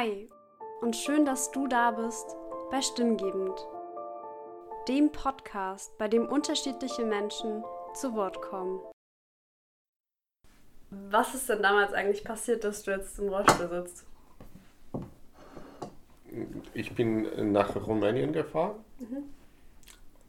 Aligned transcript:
Hi 0.00 0.26
und 0.80 0.96
schön, 0.96 1.26
dass 1.26 1.50
du 1.50 1.66
da 1.66 1.90
bist 1.90 2.34
bei 2.70 2.80
Stimmgebend, 2.80 3.52
dem 4.88 5.12
Podcast, 5.12 5.98
bei 5.98 6.08
dem 6.08 6.26
unterschiedliche 6.26 7.04
Menschen 7.04 7.62
zu 7.92 8.14
Wort 8.14 8.40
kommen. 8.40 8.80
Was 10.88 11.34
ist 11.34 11.50
denn 11.50 11.62
damals 11.62 11.92
eigentlich 11.92 12.24
passiert, 12.24 12.64
dass 12.64 12.82
du 12.82 12.92
jetzt 12.92 13.18
im 13.18 13.28
Rollstuhl 13.28 13.68
sitzt? 13.68 14.06
Ich 16.72 16.94
bin 16.94 17.52
nach 17.52 17.76
Rumänien 17.76 18.32
gefahren, 18.32 18.76
mhm. 19.00 19.24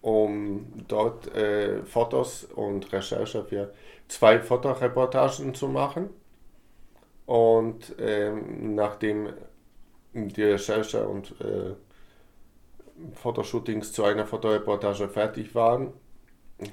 um 0.02 0.74
dort 0.90 1.34
äh, 1.34 1.82
Fotos 1.84 2.44
und 2.44 2.92
Recherche 2.92 3.46
für 3.46 3.74
zwei 4.10 4.42
Fotoreportagen 4.42 5.54
zu 5.54 5.70
machen. 5.70 6.10
Und 7.26 7.96
ähm, 8.00 8.76
nachdem 8.76 9.32
die 10.14 10.44
Recherche 10.44 11.08
und 11.08 11.32
äh, 11.42 11.74
Fotoshootings 13.16 13.94
zu 13.94 14.04
einer 14.04 14.26
Fotoreportage 14.26 15.08
fertig 15.08 15.56
waren, 15.56 15.94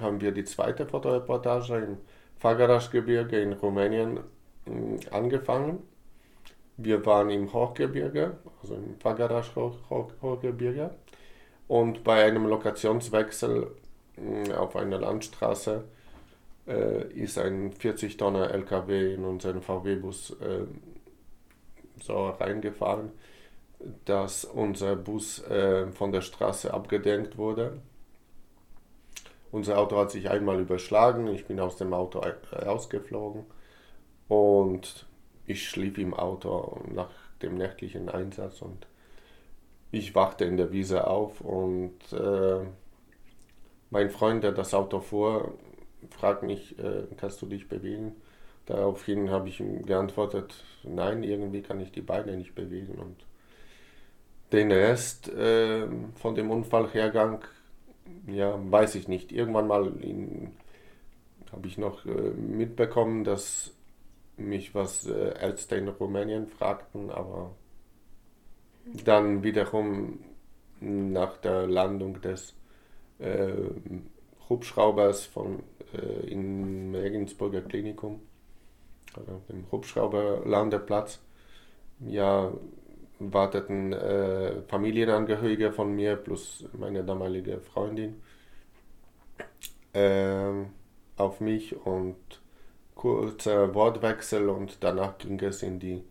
haben 0.01 0.21
wir 0.21 0.31
die 0.31 0.43
zweite 0.43 0.85
Fotoreportage 0.85 1.77
im 1.77 1.97
Fagaraschgebirge 2.37 3.39
in 3.39 3.53
Rumänien 3.53 4.19
äh, 4.65 5.09
angefangen. 5.11 5.83
Wir 6.77 7.05
waren 7.05 7.29
im 7.29 7.51
Hochgebirge, 7.51 8.37
also 8.61 8.75
im 8.75 8.97
Fagarasch-Hochgebirge. 8.99 10.91
Und 11.67 12.03
bei 12.03 12.23
einem 12.23 12.45
Lokationswechsel 12.45 13.67
äh, 14.17 14.53
auf 14.53 14.75
einer 14.75 14.99
Landstraße 14.99 15.83
äh, 16.67 17.11
ist 17.13 17.37
ein 17.37 17.73
40 17.73 18.17
Tonner 18.17 18.51
LKW 18.51 19.13
in 19.13 19.25
unseren 19.25 19.61
VW-Bus 19.61 20.37
äh, 20.41 20.65
so 22.01 22.29
reingefahren, 22.29 23.11
dass 24.05 24.45
unser 24.45 24.95
Bus 24.95 25.41
äh, 25.43 25.87
von 25.91 26.11
der 26.11 26.21
Straße 26.21 26.73
abgedenkt 26.73 27.37
wurde. 27.37 27.81
Unser 29.51 29.79
Auto 29.79 29.97
hat 29.97 30.11
sich 30.11 30.29
einmal 30.29 30.59
überschlagen, 30.59 31.27
ich 31.27 31.45
bin 31.47 31.59
aus 31.59 31.77
dem 31.77 31.93
Auto 31.93 32.21
rausgeflogen 32.53 33.45
und 34.27 35.07
ich 35.45 35.67
schlief 35.67 35.97
im 35.97 36.13
Auto 36.13 36.81
nach 36.93 37.09
dem 37.41 37.55
nächtlichen 37.55 38.09
Einsatz 38.09 38.61
und 38.61 38.85
ich 39.91 40.13
wachte 40.13 40.45
in 40.45 40.57
der 40.57 40.71
Wiese 40.71 41.07
auf 41.07 41.41
und 41.41 41.97
äh, 42.13 42.59
mein 43.89 44.11
Freund, 44.11 44.43
der 44.43 44.51
das 44.51 44.75
Auto 44.75 44.99
fuhr, 44.99 45.53
fragt 46.11 46.43
mich, 46.43 46.77
äh, 46.77 47.07
kannst 47.17 47.41
du 47.41 47.47
dich 47.47 47.67
bewegen? 47.67 48.15
Daraufhin 48.67 49.31
habe 49.31 49.49
ich 49.49 49.59
ihm 49.59 49.83
geantwortet, 49.85 50.63
nein, 50.83 51.23
irgendwie 51.23 51.63
kann 51.63 51.79
ich 51.79 51.91
die 51.91 52.01
Beine 52.01 52.37
nicht 52.37 52.53
bewegen. 52.53 52.99
Und 52.99 53.25
den 54.51 54.71
Rest 54.71 55.29
äh, 55.29 55.87
von 56.15 56.35
dem 56.35 56.49
Unfallhergang, 56.51 57.43
ja, 58.27 58.59
weiß 58.71 58.95
ich 58.95 59.07
nicht. 59.07 59.31
Irgendwann 59.31 59.67
mal 59.67 59.93
habe 61.51 61.67
ich 61.67 61.77
noch 61.77 62.05
äh, 62.05 62.31
mitbekommen, 62.31 63.23
dass 63.23 63.73
mich 64.37 64.73
was 64.73 65.05
äh, 65.05 65.39
Ärzte 65.39 65.75
in 65.75 65.87
Rumänien 65.87 66.47
fragten, 66.47 67.09
aber 67.09 67.51
dann 69.05 69.43
wiederum 69.43 70.19
nach 70.79 71.37
der 71.37 71.67
Landung 71.67 72.21
des 72.21 72.55
äh, 73.19 73.51
Hubschraubers 74.47 75.25
von, 75.25 75.61
äh, 75.93 76.31
im 76.31 76.95
Regensburger 76.95 77.61
Klinikum, 77.61 78.21
also 79.15 79.41
dem 79.49 79.65
Hubschrauberlandeplatz, 79.71 81.19
ja, 81.99 82.51
warteten 83.19 83.93
äh, 83.93 84.61
Familienangehörige 84.67 85.71
von 85.71 85.93
mir 85.93 86.15
plus 86.15 86.65
meine 86.73 87.03
damalige 87.03 87.59
Freundin 87.59 88.21
äh, 89.93 90.51
auf 91.17 91.41
mich 91.41 91.75
und 91.85 92.17
kurzer 92.95 93.73
Wortwechsel 93.75 94.49
und 94.49 94.83
danach 94.83 95.17
ging 95.17 95.39
es 95.39 95.63
in 95.63 95.79
die 95.79 96.03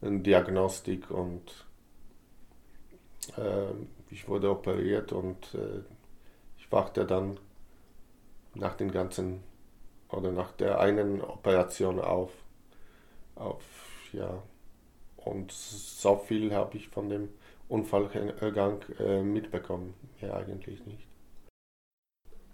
in 0.00 0.22
Diagnostik 0.22 1.10
und 1.10 1.66
äh, 3.36 3.72
ich 4.10 4.28
wurde 4.28 4.50
operiert 4.50 5.12
und 5.12 5.54
äh, 5.54 5.80
ich 6.58 6.70
wachte 6.70 7.06
dann 7.06 7.38
nach 8.54 8.74
den 8.74 8.90
ganzen 8.90 9.42
oder 10.10 10.30
nach 10.30 10.52
der 10.52 10.78
einen 10.80 11.20
Operation 11.22 12.00
auf. 12.00 12.32
auf 13.34 13.62
ja. 14.12 14.42
Und 15.24 15.52
so 15.52 16.16
viel 16.16 16.52
habe 16.52 16.76
ich 16.76 16.88
von 16.88 17.08
dem 17.08 17.28
Unfallgang 17.68 18.82
äh, 18.98 19.22
mitbekommen. 19.22 19.94
Ja, 20.20 20.34
eigentlich 20.34 20.84
nicht. 20.86 21.06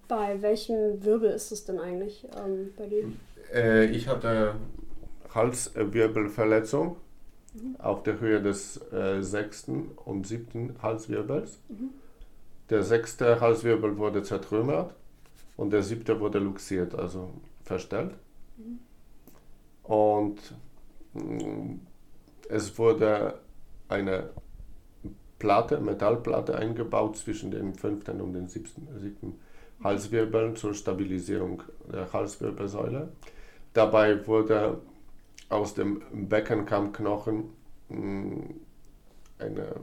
Bei 0.09 0.41
welchem 0.43 1.05
Wirbel 1.05 1.31
ist 1.31 1.53
es 1.53 1.65
denn 1.65 1.79
eigentlich 1.79 2.27
ähm, 2.37 2.73
bei 2.77 2.87
dir? 2.87 3.13
Äh, 3.53 3.87
ich 3.87 4.09
hatte 4.09 4.55
Halswirbelverletzung 5.35 6.97
mhm. 7.55 7.77
auf 7.79 8.03
der 8.03 8.21
Höhe 8.21 8.43
des 8.43 8.81
äh, 8.93 9.23
sechsten 9.23 9.91
und 10.05 10.27
siebten 10.27 10.77
Halswirbels. 10.83 11.61
Mhm. 11.69 11.91
Der 12.71 12.83
sechste 12.83 13.41
Halswirbel 13.41 13.99
wurde 13.99 14.23
zertrümmert 14.23 14.95
und 15.57 15.71
der 15.71 15.83
siebte 15.83 16.21
wurde 16.21 16.39
luxiert, 16.39 16.95
also 16.95 17.31
verstellt. 17.65 18.15
Mhm. 18.57 18.79
Und 19.83 20.39
mm, 21.15 21.81
es 22.51 22.79
wurde 22.79 23.35
eine 23.89 24.31
Platte, 25.39 25.81
Metallplatte 25.81 26.57
eingebaut 26.57 27.17
zwischen 27.17 27.51
dem 27.51 27.75
fünften 27.75 28.21
und 28.21 28.35
dem 28.35 28.47
siebten, 28.49 28.89
siebten 28.99 29.41
Halswirbeln 29.83 30.57
zur 30.57 30.75
Stabilisierung 30.75 31.63
der 31.91 32.13
Halswirbelsäule. 32.13 33.09
Dabei 33.73 34.27
wurde 34.27 34.79
aus 35.49 35.75
dem 35.75 36.03
Beckenkammknochen 36.29 37.45
mm, 37.89 38.41
eine 39.39 39.77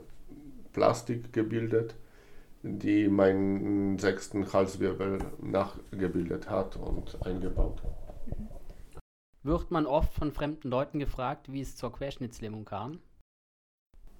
Plastik 0.72 1.32
gebildet, 1.32 1.96
die 2.62 3.08
meinen 3.08 3.98
sechsten 3.98 4.52
Halswirbel 4.52 5.18
nachgebildet 5.42 6.48
hat 6.48 6.76
und 6.76 7.18
eingebaut. 7.26 7.82
Wird 9.42 9.70
man 9.70 9.86
oft 9.86 10.12
von 10.12 10.32
fremden 10.32 10.68
Leuten 10.68 10.98
gefragt, 10.98 11.52
wie 11.52 11.60
es 11.60 11.76
zur 11.76 11.92
Querschnittslähmung 11.92 12.64
kam? 12.64 13.00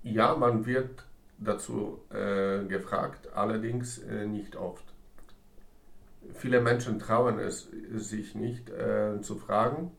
Ja, 0.02 0.36
man 0.36 0.64
wird 0.64 1.06
dazu 1.38 2.00
äh, 2.10 2.64
gefragt, 2.64 3.32
allerdings 3.34 3.98
äh, 3.98 4.26
nicht 4.26 4.56
oft. 4.56 4.84
Viele 6.34 6.60
Menschen 6.60 6.98
trauen 6.98 7.38
es 7.38 7.68
sich 7.94 8.34
nicht 8.34 8.70
äh, 8.70 9.20
zu 9.20 9.36
fragen, 9.36 9.92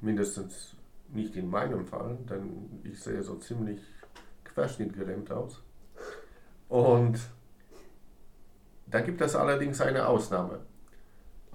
mindestens 0.00 0.76
nicht 1.08 1.36
in 1.36 1.50
meinem 1.50 1.86
Fall, 1.86 2.18
denn 2.28 2.80
ich 2.84 3.00
sehe 3.00 3.22
so 3.22 3.36
ziemlich 3.36 3.80
querschnittgelähmt 4.44 5.30
aus. 5.30 5.62
Und 6.68 7.20
da 8.86 9.00
gibt 9.00 9.20
es 9.20 9.34
allerdings 9.36 9.80
eine 9.80 10.06
Ausnahme. 10.06 10.60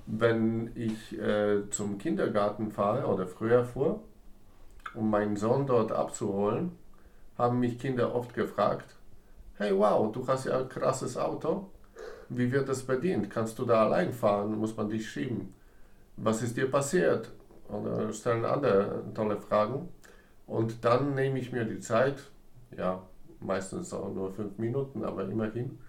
Wenn 0.08 0.72
ich 0.76 1.20
äh, 1.20 1.70
zum 1.70 1.98
Kindergarten 1.98 2.72
fahre 2.72 3.08
oder 3.08 3.28
früher 3.28 3.66
fuhr, 3.66 4.02
um 4.94 5.10
meinen 5.10 5.36
Sohn 5.36 5.68
dort 5.68 5.92
abzuholen, 5.92 6.72
haben 7.38 7.60
mich 7.60 7.78
Kinder 7.78 8.16
oft 8.16 8.34
gefragt, 8.34 8.96
hey 9.58 9.78
wow, 9.78 10.12
du 10.12 10.26
hast 10.28 10.46
ja 10.46 10.60
ein 10.60 10.70
krasses 10.70 11.18
Auto, 11.18 11.70
wie 12.30 12.52
wird 12.52 12.70
das 12.70 12.84
bedient? 12.84 13.30
Kannst 13.30 13.60
du 13.60 13.66
da 13.66 13.86
allein 13.86 14.12
fahren? 14.14 14.58
Muss 14.58 14.76
man 14.76 14.90
dich 14.90 15.10
schieben? 15.10 15.54
Was 16.16 16.42
ist 16.42 16.58
dir 16.58 16.70
passiert? 16.70 17.32
Oder 17.70 18.12
stellen 18.14 18.46
andere 18.46 19.04
tolle 19.14 19.38
Fragen. 19.38 19.90
Und 20.46 20.86
dann 20.86 21.16
nehme 21.16 21.40
ich 21.40 21.52
mir 21.52 21.66
die 21.66 21.80
Zeit, 21.80 22.16
ja, 22.76 23.04
meistens 23.40 23.94
auch 23.94 24.14
nur 24.14 24.32
fünf 24.32 24.58
Minuten, 24.58 25.04
aber 25.04 25.28
immerhin. 25.28 25.80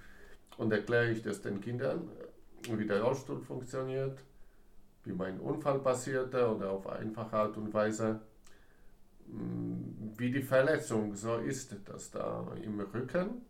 Und 0.56 0.72
erkläre 0.72 1.10
ich 1.10 1.22
das 1.22 1.40
den 1.40 1.60
Kindern, 1.60 2.08
wie 2.70 2.86
der 2.86 3.02
Rollstuhl 3.02 3.40
funktioniert, 3.40 4.18
wie 5.04 5.12
mein 5.12 5.40
Unfall 5.40 5.78
passierte 5.78 6.54
oder 6.54 6.70
auf 6.70 6.86
einfache 6.86 7.36
Art 7.36 7.56
und 7.56 7.72
Weise, 7.72 8.20
mm, 9.26 10.16
wie 10.16 10.30
die 10.30 10.42
Verletzung 10.42 11.14
so 11.14 11.36
ist, 11.36 11.76
dass 11.88 12.10
da 12.10 12.46
im 12.62 12.80
Rücken 12.80 13.42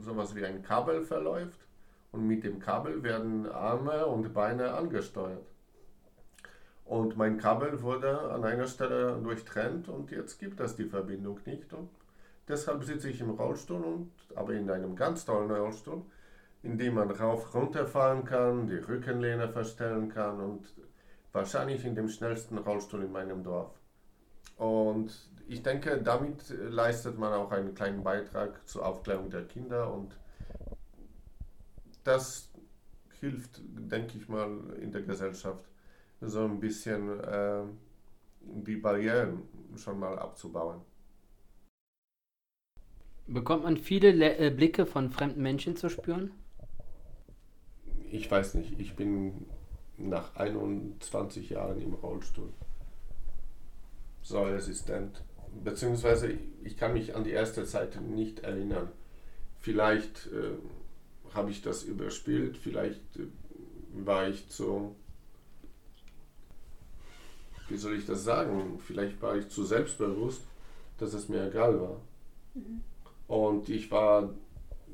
sowas 0.00 0.34
wie 0.34 0.44
ein 0.44 0.62
Kabel 0.62 1.02
verläuft 1.02 1.60
und 2.12 2.26
mit 2.26 2.44
dem 2.44 2.58
Kabel 2.58 3.02
werden 3.02 3.46
Arme 3.46 4.06
und 4.06 4.32
Beine 4.34 4.72
angesteuert. 4.72 5.46
Und 6.84 7.16
mein 7.18 7.36
Kabel 7.36 7.82
wurde 7.82 8.30
an 8.30 8.44
einer 8.44 8.66
Stelle 8.66 9.20
durchtrennt 9.22 9.88
und 9.88 10.10
jetzt 10.10 10.38
gibt 10.38 10.58
es 10.60 10.74
die 10.74 10.86
Verbindung 10.86 11.38
nicht. 11.44 11.72
Und 11.74 11.90
Deshalb 12.48 12.82
sitze 12.82 13.10
ich 13.10 13.20
im 13.20 13.30
Rollstuhl, 13.30 13.82
und, 13.82 14.10
aber 14.34 14.54
in 14.54 14.70
einem 14.70 14.96
ganz 14.96 15.26
tollen 15.26 15.50
Rollstuhl, 15.50 16.02
in 16.62 16.76
dem 16.78 16.94
man 16.94 17.10
rauf 17.10 17.54
runterfahren 17.54 18.24
kann, 18.24 18.66
die 18.66 18.76
Rückenlehne 18.76 19.48
verstellen 19.48 20.08
kann 20.08 20.40
und 20.40 20.74
wahrscheinlich 21.32 21.84
in 21.84 21.94
dem 21.94 22.08
schnellsten 22.08 22.58
Rollstuhl 22.58 23.04
in 23.04 23.12
meinem 23.12 23.44
Dorf. 23.44 23.78
Und 24.56 25.12
ich 25.46 25.62
denke, 25.62 26.02
damit 26.02 26.50
leistet 26.50 27.18
man 27.18 27.32
auch 27.32 27.52
einen 27.52 27.74
kleinen 27.74 28.02
Beitrag 28.02 28.66
zur 28.68 28.84
Aufklärung 28.84 29.30
der 29.30 29.46
Kinder 29.46 29.92
und 29.92 30.16
das 32.04 32.50
hilft, 33.20 33.60
denke 33.64 34.18
ich 34.18 34.28
mal, 34.28 34.50
in 34.80 34.90
der 34.90 35.02
Gesellschaft 35.02 35.64
so 36.20 36.44
ein 36.44 36.58
bisschen 36.58 37.20
äh, 37.20 37.62
die 38.40 38.76
Barrieren 38.76 39.42
schon 39.76 39.98
mal 39.98 40.18
abzubauen. 40.18 40.80
Bekommt 43.26 43.64
man 43.64 43.76
viele 43.76 44.10
Le 44.10 44.38
äh, 44.38 44.50
Blicke 44.50 44.86
von 44.86 45.10
fremden 45.10 45.42
Menschen 45.42 45.76
zu 45.76 45.88
spüren? 45.88 46.32
Ich 48.10 48.30
weiß 48.30 48.54
nicht, 48.54 48.78
ich 48.80 48.96
bin 48.96 49.46
nach 49.98 50.36
21 50.36 51.50
Jahren 51.50 51.80
im 51.80 51.94
Rollstuhl. 51.94 52.52
So 54.22 54.40
Assistent. 54.40 55.22
Beziehungsweise 55.64 56.32
ich 56.62 56.76
kann 56.76 56.92
mich 56.92 57.16
an 57.16 57.24
die 57.24 57.30
erste 57.30 57.64
Zeit 57.64 58.00
nicht 58.00 58.40
erinnern. 58.40 58.88
Vielleicht 59.60 60.28
äh, 60.28 60.56
habe 61.34 61.50
ich 61.50 61.62
das 61.62 61.82
überspielt, 61.82 62.56
vielleicht 62.56 63.00
äh, 63.16 63.26
war 63.92 64.28
ich 64.28 64.48
zu, 64.48 64.94
wie 67.68 67.76
soll 67.76 67.96
ich 67.96 68.06
das 68.06 68.24
sagen, 68.24 68.78
vielleicht 68.86 69.20
war 69.20 69.36
ich 69.36 69.48
zu 69.48 69.64
selbstbewusst, 69.64 70.42
dass 70.98 71.14
es 71.14 71.28
mir 71.28 71.46
egal 71.48 71.80
war. 71.80 72.00
Mhm. 72.54 72.82
Und 73.26 73.68
ich 73.68 73.90
war 73.90 74.34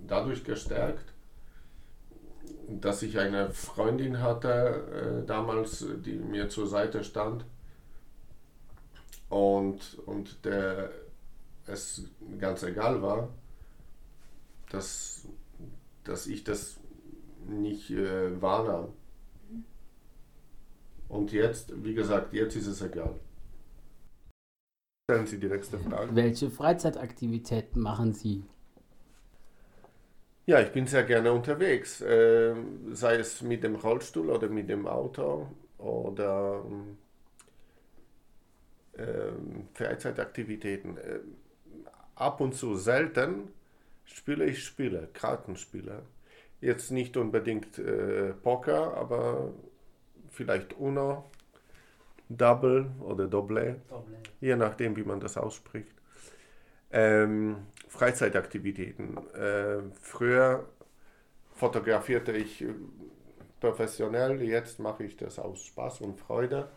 dadurch 0.07 0.45
gestärkt, 0.45 1.14
dass 2.81 3.03
ich 3.03 3.19
eine 3.19 3.51
Freundin 3.51 4.21
hatte 4.21 5.23
äh, 5.23 5.27
damals, 5.27 5.87
die 6.05 6.15
mir 6.15 6.49
zur 6.49 6.67
Seite 6.67 7.05
stand 7.05 7.45
und, 9.29 9.99
und 10.07 10.45
der 10.45 10.91
es 11.67 12.05
ganz 12.39 12.63
egal 12.63 13.03
war, 13.03 13.29
dass, 14.71 15.27
dass 16.05 16.27
ich 16.27 16.45
das 16.45 16.79
nicht 17.47 17.91
äh, 17.91 18.41
wahrnahm. 18.41 18.89
Und 21.09 21.33
jetzt, 21.33 21.73
wie 21.85 21.95
gesagt, 21.95 22.33
jetzt 22.33 22.57
ist 22.57 22.67
es 22.67 22.83
egal. 22.83 23.15
Stellen 25.11 25.27
Sie 25.27 25.39
die 25.39 25.49
nächste 25.49 25.79
Frage. 25.79 26.15
Welche 26.15 26.51
Freizeitaktivitäten 26.51 27.81
machen 27.81 28.13
Sie? 28.15 28.43
Ja, 30.47 30.61
ich 30.61 30.73
bin 30.73 30.87
sehr 30.87 31.05
gerne 31.05 31.33
unterwegs, 31.33 32.01
äh, 32.03 32.55
sei 32.93 33.17
es 33.17 33.41
mit 33.43 33.63
dem 33.65 33.77
Rollstuhl 33.77 34.29
oder 34.31 34.49
mit 34.49 34.69
dem 34.69 34.87
Auto 34.87 35.49
oder 35.79 36.63
äh, 38.97 39.33
Freizeitaktivitäten. 39.75 40.97
Äh, 40.99 41.21
ab 42.15 42.41
und 42.41 42.55
zu 42.55 42.77
selten 42.77 43.49
spiele 44.05 44.47
ich 44.47 44.65
Spiele, 44.65 45.09
Kartenspiele. 45.13 46.03
Jetzt 46.61 46.91
nicht 46.91 47.17
unbedingt 47.17 47.79
äh, 47.79 48.33
Poker, 48.35 48.97
aber 48.97 49.53
vielleicht 50.31 50.75
Uno, 50.79 51.25
Double 52.29 52.91
oder 53.01 53.27
Doble, 53.29 53.81
Doble. 53.89 54.19
je 54.41 54.57
nachdem, 54.57 54.97
wie 54.97 55.05
man 55.05 55.21
das 55.21 55.37
ausspricht. 55.37 55.93
Ähm, 56.91 57.57
Freizeitaktivitäten. 57.95 59.17
Äh, 59.35 59.83
früher 60.01 60.67
fotografierte 61.53 62.33
ich 62.33 62.63
äh, 62.63 62.75
professionell, 63.61 64.43
jetzt 64.43 64.81
mache 64.81 65.05
ich 65.05 65.17
das 65.17 65.39
aus 65.39 65.65
Spaß 65.65 66.01
und 66.01 66.19
Freude. 66.19 66.69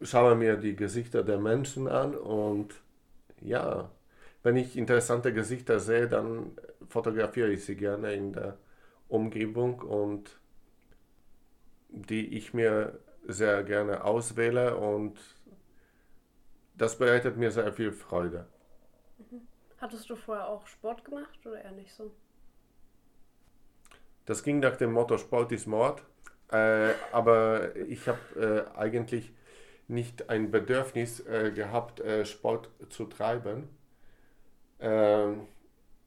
Schaue 0.00 0.36
mir 0.36 0.56
die 0.56 0.76
Gesichter 0.76 1.24
der 1.24 1.38
Menschen 1.38 1.88
an 1.88 2.14
und 2.14 2.80
ja, 3.40 3.90
wenn 4.44 4.56
ich 4.56 4.76
interessante 4.76 5.32
Gesichter 5.32 5.80
sehe, 5.80 6.06
dann 6.06 6.52
fotografiere 6.88 7.50
ich 7.50 7.64
sie 7.64 7.74
gerne 7.76 8.14
in 8.14 8.32
der 8.32 8.58
Umgebung 9.08 9.80
und 9.80 10.38
die 11.88 12.36
ich 12.36 12.54
mir 12.54 13.00
sehr 13.26 13.64
gerne 13.64 14.04
auswähle 14.04 14.76
und 14.76 15.18
das 16.76 16.98
bereitet 16.98 17.36
mir 17.36 17.50
sehr 17.50 17.72
viel 17.72 17.90
Freude. 17.90 18.46
Hattest 19.78 20.08
du 20.08 20.16
vorher 20.16 20.48
auch 20.48 20.66
Sport 20.66 21.04
gemacht 21.04 21.38
oder 21.44 21.62
eher 21.62 21.72
nicht 21.72 21.92
so? 21.94 22.10
Das 24.24 24.42
ging 24.42 24.60
nach 24.60 24.76
dem 24.76 24.92
Motto 24.92 25.18
Sport 25.18 25.52
ist 25.52 25.66
Mord. 25.66 26.02
Äh, 26.50 26.92
aber 27.12 27.74
ich 27.76 28.08
habe 28.08 28.66
äh, 28.74 28.78
eigentlich 28.78 29.32
nicht 29.88 30.30
ein 30.30 30.50
Bedürfnis 30.50 31.20
äh, 31.20 31.52
gehabt, 31.52 32.00
äh, 32.00 32.24
Sport 32.24 32.70
zu 32.88 33.04
treiben. 33.04 33.68
Ähm, 34.80 35.46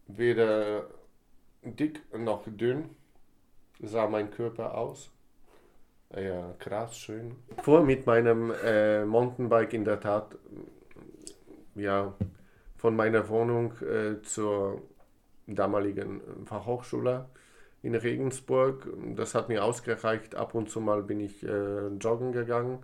weder 0.07 0.87
dick 1.63 2.01
noch 2.17 2.43
dünn 2.45 2.95
sah 3.81 4.07
mein 4.07 4.31
Körper 4.31 4.77
aus. 4.77 5.11
Ja, 6.15 6.53
krass, 6.57 6.97
schön. 6.97 7.35
Vor 7.61 7.83
mit 7.83 8.05
meinem 8.05 8.51
äh, 8.63 9.05
Mountainbike 9.05 9.73
in 9.73 9.85
der 9.85 9.99
Tat, 9.99 10.35
ja, 11.75 12.13
von 12.79 12.95
meiner 12.95 13.27
Wohnung 13.27 13.73
äh, 13.81 14.21
zur 14.21 14.81
damaligen 15.47 16.21
Fachhochschule 16.45 17.25
in 17.83 17.93
Regensburg. 17.93 18.87
Das 19.15 19.35
hat 19.35 19.49
mir 19.49 19.65
ausgereicht. 19.65 20.35
Ab 20.35 20.55
und 20.55 20.69
zu 20.69 20.79
mal 20.79 21.03
bin 21.03 21.19
ich 21.19 21.43
äh, 21.43 21.87
joggen 21.99 22.31
gegangen, 22.31 22.79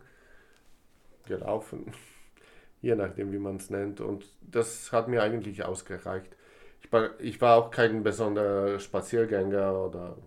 gelaufen, 1.27 1.93
je 2.81 2.95
nachdem, 2.95 3.31
wie 3.31 3.39
man 3.39 3.55
es 3.55 3.69
nennt. 3.69 4.01
Und 4.01 4.25
das 4.41 4.91
hat 4.91 5.07
mir 5.07 5.23
eigentlich 5.23 5.63
ausgereicht. 5.63 6.35
Ich 6.83 6.91
war, 6.91 7.19
ich 7.19 7.39
war 7.39 7.55
auch 7.55 7.71
kein 7.71 8.03
besonderer 8.03 8.79
Spaziergänger 8.79 9.79
oder 9.81 10.17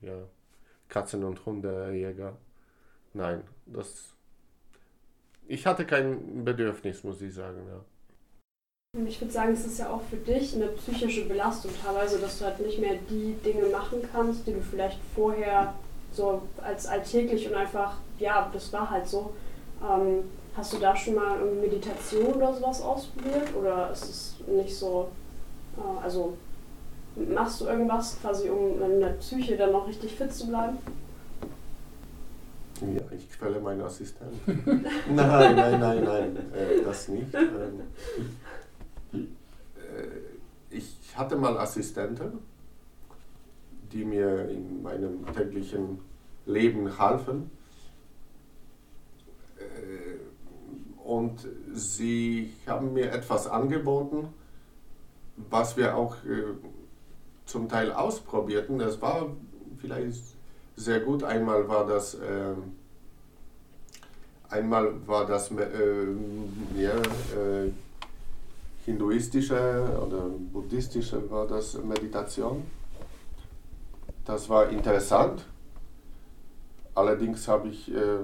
ja, 0.00 0.18
Katzen- 0.88 1.24
und 1.24 1.46
Hundejäger. 1.46 2.36
Nein, 3.14 3.44
das. 3.66 4.14
Ich 5.46 5.64
hatte 5.64 5.86
kein 5.86 6.44
Bedürfnis, 6.44 7.04
muss 7.04 7.22
ich 7.22 7.32
sagen. 7.34 7.68
Ja. 7.68 7.84
Ich 9.04 9.20
würde 9.20 9.32
sagen, 9.32 9.52
es 9.52 9.66
ist 9.66 9.78
ja 9.78 9.90
auch 9.90 10.00
für 10.08 10.16
dich 10.16 10.54
eine 10.54 10.68
psychische 10.68 11.26
Belastung 11.26 11.70
teilweise, 11.84 12.18
dass 12.18 12.38
du 12.38 12.46
halt 12.46 12.60
nicht 12.60 12.78
mehr 12.78 12.94
die 13.10 13.34
Dinge 13.44 13.66
machen 13.66 13.98
kannst, 14.10 14.46
die 14.46 14.52
du 14.52 14.60
vielleicht 14.62 14.98
vorher 15.14 15.74
so 16.12 16.42
als 16.62 16.86
alltäglich 16.86 17.46
und 17.46 17.54
einfach, 17.54 17.98
ja, 18.18 18.48
das 18.52 18.72
war 18.72 18.88
halt 18.90 19.06
so. 19.06 19.32
Ähm, 19.82 20.24
hast 20.56 20.72
du 20.72 20.78
da 20.78 20.96
schon 20.96 21.14
mal 21.14 21.38
irgendwie 21.38 21.66
Meditation 21.66 22.34
oder 22.34 22.54
sowas 22.54 22.80
ausprobiert 22.80 23.54
oder 23.54 23.90
ist 23.92 24.04
es 24.04 24.34
nicht 24.46 24.74
so, 24.74 25.08
äh, 25.76 26.04
also 26.04 26.34
machst 27.16 27.60
du 27.60 27.66
irgendwas 27.66 28.18
quasi, 28.20 28.48
um 28.48 28.80
in 28.82 29.00
der 29.00 29.10
Psyche 29.10 29.56
dann 29.56 29.72
noch 29.72 29.86
richtig 29.86 30.14
fit 30.14 30.32
zu 30.32 30.48
bleiben? 30.48 30.78
Ja, 32.80 33.00
ich 33.10 33.30
quäle 33.30 33.58
meinen 33.60 33.80
Assistenten. 33.82 34.42
nein, 35.14 35.56
nein, 35.56 35.80
nein, 35.80 36.04
nein, 36.04 36.36
äh, 36.54 36.82
das 36.84 37.08
nicht. 37.08 37.34
Ähm, 37.34 37.42
äh, 37.42 38.22
ich 40.70 40.96
hatte 41.14 41.36
mal 41.36 41.56
Assistenten, 41.58 42.38
die 43.92 44.04
mir 44.04 44.48
in 44.48 44.82
meinem 44.82 45.24
täglichen 45.34 46.00
Leben 46.44 46.98
halfen. 46.98 47.50
Äh, 49.58 51.04
und 51.04 51.46
sie 51.72 52.52
haben 52.66 52.92
mir 52.92 53.12
etwas 53.12 53.46
angeboten, 53.46 54.28
was 55.36 55.76
wir 55.76 55.96
auch 55.96 56.16
äh, 56.24 56.54
zum 57.44 57.68
Teil 57.68 57.92
ausprobierten. 57.92 58.78
Das 58.78 59.00
war 59.00 59.28
vielleicht 59.78 60.22
sehr 60.74 61.00
gut. 61.00 61.22
Einmal 61.22 61.68
war 61.68 61.86
das, 61.86 62.14
äh, 62.14 62.54
einmal 64.48 65.06
war 65.06 65.26
das 65.26 65.50
äh, 65.52 65.64
ja, 66.76 66.96
äh, 66.96 67.70
hinduistische 68.86 70.00
oder 70.00 70.28
buddhistische 70.52 71.28
war 71.28 71.46
das 71.46 71.76
Meditation. 71.82 72.64
Das 74.24 74.48
war 74.48 74.70
interessant. 74.70 75.44
Allerdings 76.94 77.48
habe 77.48 77.68
ich, 77.68 77.92
äh, 77.92 78.18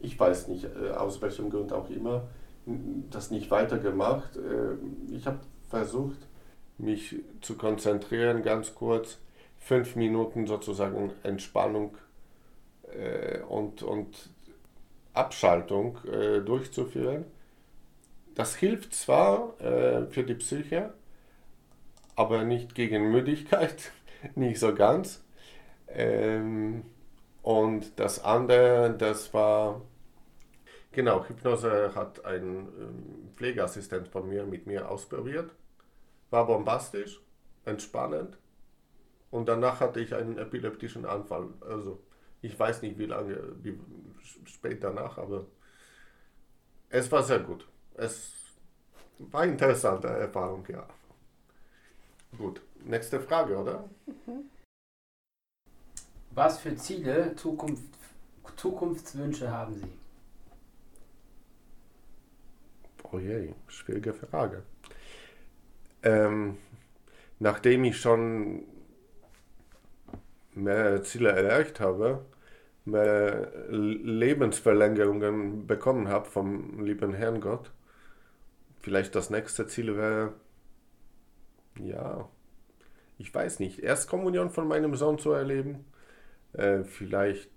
ich 0.00 0.20
weiß 0.20 0.48
nicht, 0.48 0.64
äh, 0.64 0.90
aus 0.90 1.20
welchem 1.22 1.48
Grund 1.50 1.72
auch 1.72 1.88
immer, 1.88 2.28
das 3.10 3.30
nicht 3.30 3.50
weitergemacht. 3.50 4.36
Äh, 4.36 4.74
ich 5.10 5.26
habe 5.26 5.40
versucht, 5.68 6.18
mich 6.76 7.16
zu 7.40 7.56
konzentrieren, 7.56 8.42
ganz 8.42 8.74
kurz, 8.74 9.18
fünf 9.58 9.96
Minuten 9.96 10.46
sozusagen 10.46 11.10
Entspannung 11.22 11.96
und, 13.48 13.82
und 13.82 14.30
Abschaltung 15.14 15.98
durchzuführen 16.44 17.24
das 18.34 18.56
hilft 18.56 18.94
zwar 18.94 19.60
äh, 19.60 20.06
für 20.10 20.24
die 20.24 20.34
Psyche, 20.34 20.92
aber 22.16 22.44
nicht 22.44 22.74
gegen 22.74 23.10
Müdigkeit, 23.10 23.92
nicht 24.34 24.58
so 24.60 24.74
ganz. 24.74 25.24
Ähm, 25.88 26.84
und 27.42 27.98
das 28.00 28.24
andere, 28.24 28.94
das 28.98 29.34
war 29.34 29.82
Genau, 30.92 31.24
Hypnose 31.26 31.92
hat 31.94 32.24
ein 32.24 32.68
ähm, 32.78 33.30
Pflegeassistent 33.34 34.08
von 34.08 34.28
mir 34.28 34.46
mit 34.46 34.66
mir 34.66 34.88
ausprobiert. 34.88 35.50
War 36.30 36.46
bombastisch, 36.46 37.20
entspannend. 37.64 38.38
Und 39.30 39.48
danach 39.48 39.80
hatte 39.80 40.00
ich 40.00 40.14
einen 40.14 40.38
epileptischen 40.38 41.04
Anfall. 41.06 41.48
Also 41.60 42.00
ich 42.42 42.58
weiß 42.58 42.82
nicht, 42.82 42.98
wie 42.98 43.06
lange, 43.06 43.38
wie 43.62 43.78
spät 44.46 44.84
danach, 44.84 45.18
aber 45.18 45.46
es 46.88 47.10
war 47.12 47.22
sehr 47.22 47.40
gut. 47.40 47.66
Es 47.94 48.32
war 49.18 49.42
eine 49.42 49.52
interessante 49.52 50.08
Erfahrung, 50.08 50.64
ja. 50.68 50.86
Gut, 52.36 52.60
nächste 52.84 53.20
Frage, 53.20 53.56
oder? 53.56 53.84
Was 56.32 56.58
für 56.58 56.74
Ziele, 56.76 57.36
Zukunft, 57.36 57.84
Zukunftswünsche 58.56 59.50
haben 59.50 59.76
Sie? 59.76 59.92
Oh 63.12 63.18
je, 63.20 63.54
schwierige 63.68 64.12
Frage. 64.12 64.64
Ähm, 66.02 66.58
nachdem 67.38 67.84
ich 67.84 68.00
schon 68.00 68.64
mehr 70.54 71.04
Ziele 71.04 71.30
erreicht 71.30 71.78
habe, 71.78 72.24
mehr 72.84 73.52
Lebensverlängerungen 73.68 75.66
bekommen 75.68 76.08
habe 76.08 76.28
vom 76.28 76.84
lieben 76.84 77.14
Herrn 77.14 77.40
Gott, 77.40 77.70
vielleicht 78.84 79.14
das 79.14 79.30
nächste 79.30 79.66
Ziel 79.66 79.96
wäre, 79.96 80.34
ja, 81.80 82.28
ich 83.16 83.34
weiß 83.34 83.58
nicht, 83.60 83.78
Erstkommunion 83.78 84.50
von 84.50 84.68
meinem 84.68 84.94
Sohn 84.94 85.18
zu 85.18 85.32
erleben, 85.32 85.86
äh, 86.52 86.84
vielleicht 86.84 87.50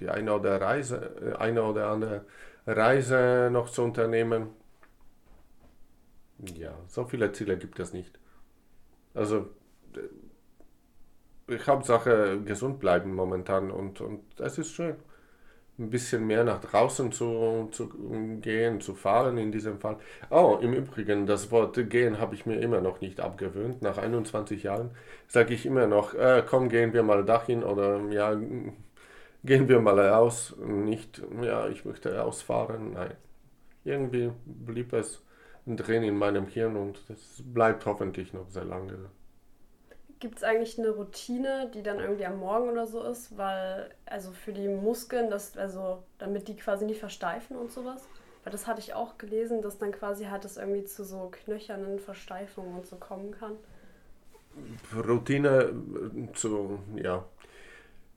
die 0.00 0.08
eine 0.08 0.32
oder, 0.32 0.58
Reise, 0.58 1.34
äh, 1.36 1.36
eine 1.36 1.64
oder 1.64 1.88
andere 1.90 2.24
Reise 2.66 3.50
noch 3.52 3.68
zu 3.68 3.82
unternehmen. 3.82 4.48
Ja, 6.56 6.74
so 6.88 7.04
viele 7.04 7.32
Ziele 7.32 7.58
gibt 7.58 7.78
es 7.78 7.92
nicht. 7.92 8.18
Also, 9.12 9.50
ich 11.46 11.68
Hauptsache 11.68 12.40
gesund 12.42 12.80
bleiben 12.80 13.14
momentan 13.14 13.70
und, 13.70 14.00
und 14.00 14.40
es 14.40 14.56
ist 14.56 14.72
schön. 14.72 14.96
Ein 15.76 15.90
bisschen 15.90 16.26
mehr 16.26 16.44
nach 16.44 16.60
draußen 16.60 17.10
zu, 17.10 17.68
zu 17.72 17.88
gehen, 18.40 18.80
zu 18.80 18.94
fahren 18.94 19.38
in 19.38 19.50
diesem 19.50 19.80
Fall. 19.80 19.96
Oh, 20.30 20.58
im 20.60 20.72
Übrigen, 20.72 21.26
das 21.26 21.50
Wort 21.50 21.90
gehen 21.90 22.18
habe 22.20 22.36
ich 22.36 22.46
mir 22.46 22.60
immer 22.60 22.80
noch 22.80 23.00
nicht 23.00 23.20
abgewöhnt. 23.20 23.82
Nach 23.82 23.98
21 23.98 24.62
Jahren 24.62 24.90
sage 25.26 25.52
ich 25.54 25.66
immer 25.66 25.86
noch, 25.88 26.14
äh, 26.14 26.44
komm, 26.48 26.68
gehen 26.68 26.92
wir 26.92 27.02
mal 27.02 27.24
dahin 27.24 27.64
oder 27.64 28.00
ja, 28.10 28.36
gehen 29.44 29.68
wir 29.68 29.80
mal 29.80 29.98
raus. 29.98 30.54
Nicht, 30.64 31.22
ja, 31.42 31.68
ich 31.68 31.84
möchte 31.84 32.16
rausfahren. 32.16 32.92
Nein. 32.92 33.14
Irgendwie 33.84 34.30
blieb 34.44 34.92
es 34.92 35.22
drin 35.66 36.02
in 36.04 36.16
meinem 36.16 36.46
Hirn 36.46 36.76
und 36.76 37.02
das 37.08 37.42
bleibt 37.44 37.86
hoffentlich 37.86 38.32
noch 38.32 38.48
sehr 38.48 38.64
lange. 38.64 39.10
Gibt 40.24 40.38
es 40.38 40.42
eigentlich 40.42 40.78
eine 40.78 40.88
Routine, 40.88 41.70
die 41.74 41.82
dann 41.82 42.00
irgendwie 42.00 42.24
am 42.24 42.38
Morgen 42.38 42.70
oder 42.70 42.86
so 42.86 43.02
ist? 43.02 43.36
Weil, 43.36 43.90
also 44.06 44.32
für 44.32 44.54
die 44.54 44.68
Muskeln, 44.68 45.28
das, 45.28 45.54
also 45.58 46.02
damit 46.16 46.48
die 46.48 46.56
quasi 46.56 46.86
nicht 46.86 46.98
versteifen 46.98 47.58
und 47.58 47.70
sowas? 47.70 48.08
Weil 48.42 48.50
das 48.50 48.66
hatte 48.66 48.80
ich 48.80 48.94
auch 48.94 49.18
gelesen, 49.18 49.60
dass 49.60 49.76
dann 49.76 49.92
quasi 49.92 50.24
halt 50.24 50.46
das 50.46 50.56
irgendwie 50.56 50.84
zu 50.84 51.04
so 51.04 51.30
knöchernen 51.30 51.98
Versteifungen 51.98 52.74
und 52.74 52.86
so 52.86 52.96
kommen 52.96 53.32
kann. 53.32 53.52
Routine 54.96 55.74
zu, 56.32 56.78
ja, 56.96 57.22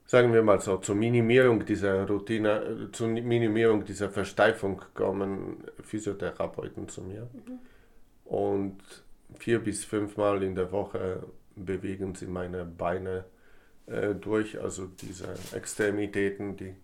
sagen 0.06 0.32
wir 0.32 0.42
mal 0.42 0.62
so, 0.62 0.78
zur 0.78 0.94
Minimierung 0.94 1.66
dieser 1.66 2.08
Routine, 2.08 2.88
zur 2.90 3.08
Minimierung 3.08 3.84
dieser 3.84 4.08
Versteifung 4.08 4.80
kommen 4.94 5.62
Physiotherapeuten 5.82 6.88
zu 6.88 7.02
mir. 7.02 7.28
Mhm. 7.34 7.58
Und 8.24 8.78
vier 9.38 9.58
bis 9.58 9.84
fünfmal 9.84 10.42
in 10.42 10.54
der 10.54 10.72
Woche 10.72 11.22
bewegen 11.64 12.14
sie 12.14 12.26
meine 12.26 12.64
Beine 12.64 13.24
äh, 13.86 14.14
durch, 14.14 14.60
also 14.60 14.86
diese 14.86 15.34
Extremitäten, 15.52 16.56
die, 16.56 16.74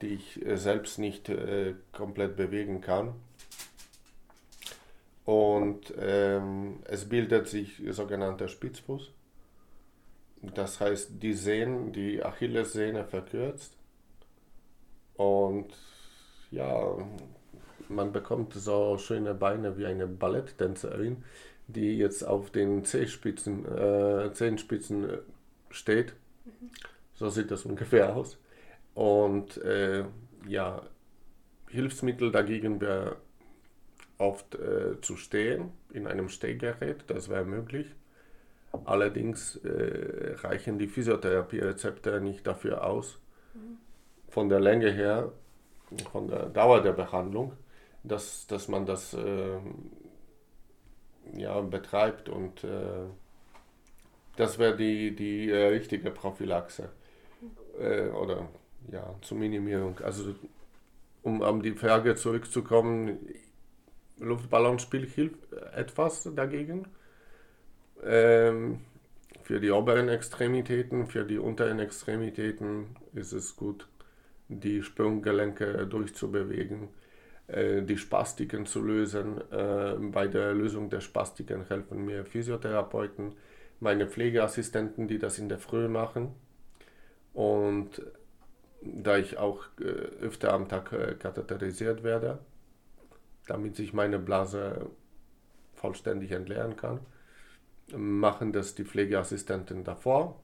die 0.00 0.14
ich 0.14 0.44
äh, 0.44 0.56
selbst 0.56 0.98
nicht 0.98 1.28
äh, 1.28 1.74
komplett 1.92 2.36
bewegen 2.36 2.80
kann. 2.80 3.14
Und 5.24 5.94
ähm, 5.98 6.80
es 6.84 7.08
bildet 7.08 7.48
sich 7.48 7.80
sogenannter 7.90 8.48
Spitzfuß. 8.48 9.12
Das 10.42 10.80
heißt, 10.80 11.22
die 11.22 11.34
Sehnen, 11.34 11.92
die 11.92 12.22
Achillessehne 12.22 13.04
verkürzt. 13.04 13.76
Und 15.14 15.68
ja, 16.50 16.96
man 17.88 18.12
bekommt 18.12 18.54
so 18.54 18.98
schöne 18.98 19.34
Beine 19.34 19.76
wie 19.78 19.86
eine 19.86 20.06
Balletttänzerin 20.08 21.24
die 21.66 21.96
jetzt 21.96 22.22
auf 22.22 22.50
den 22.50 22.84
Zehenspitzen, 22.84 23.64
äh, 23.66 24.32
Zehenspitzen 24.32 25.08
äh, 25.08 25.18
steht. 25.70 26.14
Mhm. 26.44 26.70
So 27.14 27.28
sieht 27.28 27.50
das 27.50 27.64
ungefähr 27.66 28.14
aus. 28.14 28.38
Und 28.94 29.56
äh, 29.58 30.04
ja, 30.46 30.82
Hilfsmittel 31.68 32.30
dagegen 32.30 32.80
wäre 32.80 33.16
oft 34.18 34.54
äh, 34.54 35.00
zu 35.00 35.16
stehen 35.16 35.72
in 35.92 36.06
einem 36.06 36.28
Stehgerät, 36.28 37.04
das 37.08 37.28
wäre 37.28 37.44
möglich. 37.44 37.86
Allerdings 38.84 39.56
äh, 39.56 40.34
reichen 40.38 40.78
die 40.78 40.86
Physiotherapie-Rezepte 40.86 42.20
nicht 42.20 42.46
dafür 42.46 42.86
aus, 42.86 43.18
mhm. 43.54 43.78
von 44.28 44.48
der 44.48 44.60
Länge 44.60 44.90
her, 44.90 45.32
von 46.10 46.28
der 46.28 46.46
Dauer 46.46 46.82
der 46.82 46.92
Behandlung, 46.92 47.52
dass, 48.02 48.46
dass 48.46 48.68
man 48.68 48.86
das 48.86 49.14
ähm, 49.14 49.90
ja, 51.34 51.60
betreibt 51.60 52.28
und 52.28 52.64
äh, 52.64 53.06
das 54.36 54.58
wäre 54.58 54.76
die, 54.76 55.14
die 55.14 55.50
äh, 55.50 55.66
richtige 55.68 56.10
Prophylaxe 56.10 56.90
äh, 57.78 58.08
oder 58.08 58.48
ja, 58.90 59.14
zur 59.20 59.38
Minimierung. 59.38 59.98
Also 60.00 60.34
um 61.22 61.42
an 61.42 61.62
die 61.62 61.72
Frage 61.72 62.14
zurückzukommen, 62.16 63.18
Luftballonspiel 64.18 65.06
hilft 65.06 65.52
etwas 65.74 66.28
dagegen. 66.34 66.86
Ähm, 68.04 68.80
für 69.42 69.60
die 69.60 69.70
oberen 69.70 70.08
Extremitäten, 70.08 71.06
für 71.06 71.24
die 71.24 71.38
unteren 71.38 71.78
Extremitäten 71.78 72.96
ist 73.12 73.32
es 73.32 73.56
gut, 73.56 73.88
die 74.48 74.82
Sprunggelenke 74.82 75.86
durchzubewegen. 75.86 76.88
Äh, 77.52 77.82
die 77.82 77.98
Spastiken 77.98 78.64
zu 78.64 78.80
lösen. 78.80 79.40
Äh, 79.50 79.96
bei 79.98 80.26
der 80.26 80.54
Lösung 80.54 80.88
der 80.88 81.00
Spastiken 81.00 81.66
helfen 81.68 82.04
mir 82.04 82.24
Physiotherapeuten, 82.24 83.34
meine 83.78 84.06
Pflegeassistenten, 84.06 85.06
die 85.06 85.18
das 85.18 85.38
in 85.38 85.48
der 85.50 85.58
Früh 85.58 85.86
machen. 85.88 86.34
Und 87.34 88.02
da 88.80 89.18
ich 89.18 89.36
auch 89.36 89.64
äh, 89.80 89.84
öfter 89.84 90.54
am 90.54 90.68
Tag 90.68 90.90
katheterisiert 91.20 92.02
werde, 92.02 92.38
damit 93.46 93.76
sich 93.76 93.92
meine 93.92 94.18
Blase 94.18 94.90
vollständig 95.74 96.32
entleeren 96.32 96.76
kann, 96.76 97.00
machen 97.94 98.52
das 98.52 98.74
die 98.74 98.84
Pflegeassistenten 98.84 99.84
davor. 99.84 100.40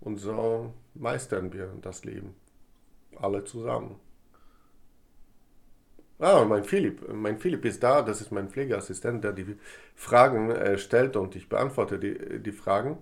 Und 0.00 0.18
so 0.18 0.74
meistern 0.94 1.52
wir 1.52 1.72
das 1.80 2.04
Leben. 2.04 2.34
Alle 3.16 3.44
zusammen. 3.44 3.98
Ah, 6.18 6.44
mein 6.44 6.64
Philipp. 6.64 7.12
Mein 7.12 7.38
Philipp 7.38 7.64
ist 7.64 7.82
da, 7.82 8.02
das 8.02 8.20
ist 8.20 8.30
mein 8.30 8.48
Pflegeassistent, 8.48 9.24
der 9.24 9.32
die 9.32 9.56
Fragen 9.96 10.50
äh, 10.50 10.78
stellt 10.78 11.16
und 11.16 11.34
ich 11.34 11.48
beantworte 11.48 11.98
die, 11.98 12.40
die 12.40 12.52
Fragen. 12.52 12.98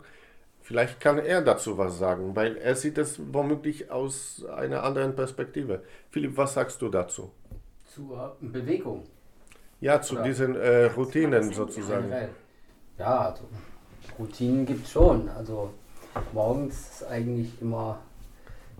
Vielleicht 0.62 1.00
kann 1.00 1.18
er 1.18 1.42
dazu 1.42 1.78
was 1.78 1.98
sagen, 1.98 2.36
weil 2.36 2.56
er 2.56 2.76
sieht 2.76 2.96
es 2.98 3.20
womöglich 3.32 3.90
aus 3.90 4.44
einer 4.44 4.84
anderen 4.84 5.14
Perspektive. 5.16 5.82
Philipp, 6.10 6.36
was 6.36 6.54
sagst 6.54 6.80
du 6.82 6.88
dazu? 6.88 7.32
Zur 7.84 8.36
Bewegung. 8.40 9.04
Ja, 9.80 10.00
zu 10.00 10.14
Oder 10.14 10.24
diesen 10.24 10.56
äh, 10.56 10.84
Routinen 10.84 11.52
sozusagen. 11.52 12.12
Ja, 12.98 13.30
also 13.30 13.44
Routinen 14.18 14.66
gibt 14.66 14.84
es 14.86 14.92
schon. 14.92 15.28
Also 15.30 15.72
morgens 16.32 17.00
ist 17.00 17.04
eigentlich 17.04 17.60
immer 17.60 17.98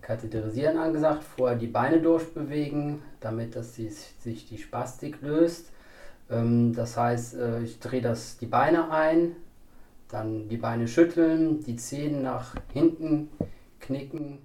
Katheterisieren 0.01 0.79
angesagt, 0.79 1.25
vorher 1.25 1.57
die 1.57 1.67
Beine 1.67 2.01
durchbewegen, 2.01 3.03
damit 3.21 3.57
dass 3.57 3.73
die, 3.73 3.89
sich 3.89 4.47
die 4.47 4.59
Spastik 4.59 5.21
löst. 5.23 5.71
Ähm, 6.31 6.73
das 6.75 6.97
heißt, 6.97 7.35
äh, 7.37 7.63
ich 7.63 7.81
drehe 7.81 8.03
das 8.03 8.39
die 8.39 8.47
Beine 8.47 8.91
ein, 8.91 9.37
dann 10.09 10.49
die 10.49 10.57
Beine 10.57 10.89
schütteln, 10.89 11.63
die 11.65 11.77
Zehen 11.77 12.23
nach 12.23 12.55
hinten 12.73 13.29
knicken. 13.81 14.39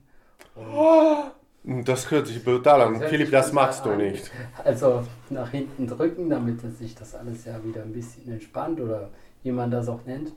das 1.63 2.11
hört 2.11 2.27
sich 2.27 2.43
brutal 2.43 2.81
an. 2.81 3.01
Philipp, 3.01 3.31
das 3.31 3.51
machst 3.51 3.85
du 3.85 3.95
nicht. 3.95 4.31
Also 4.63 5.03
nach 5.29 5.49
hinten 5.51 5.87
drücken, 5.87 6.29
damit 6.29 6.61
sich 6.77 6.95
das 6.95 7.15
alles 7.15 7.45
ja 7.45 7.63
wieder 7.63 7.83
ein 7.83 7.93
bisschen 7.93 8.31
entspannt 8.31 8.79
oder 8.79 9.09
wie 9.43 9.51
man 9.51 9.69
das 9.69 9.87
auch 9.89 10.05
nennt. 10.05 10.33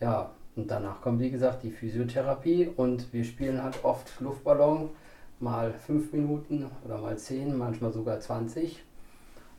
Ja, 0.00 0.30
und 0.60 0.70
danach 0.70 1.00
kommt, 1.00 1.20
wie 1.20 1.30
gesagt, 1.30 1.62
die 1.62 1.70
Physiotherapie 1.70 2.68
und 2.76 3.10
wir 3.14 3.24
spielen 3.24 3.62
halt 3.62 3.82
oft 3.82 4.20
Luftballon 4.20 4.90
mal 5.38 5.72
fünf 5.72 6.12
Minuten 6.12 6.70
oder 6.84 6.98
mal 6.98 7.16
zehn, 7.16 7.56
manchmal 7.56 7.92
sogar 7.92 8.20
20. 8.20 8.82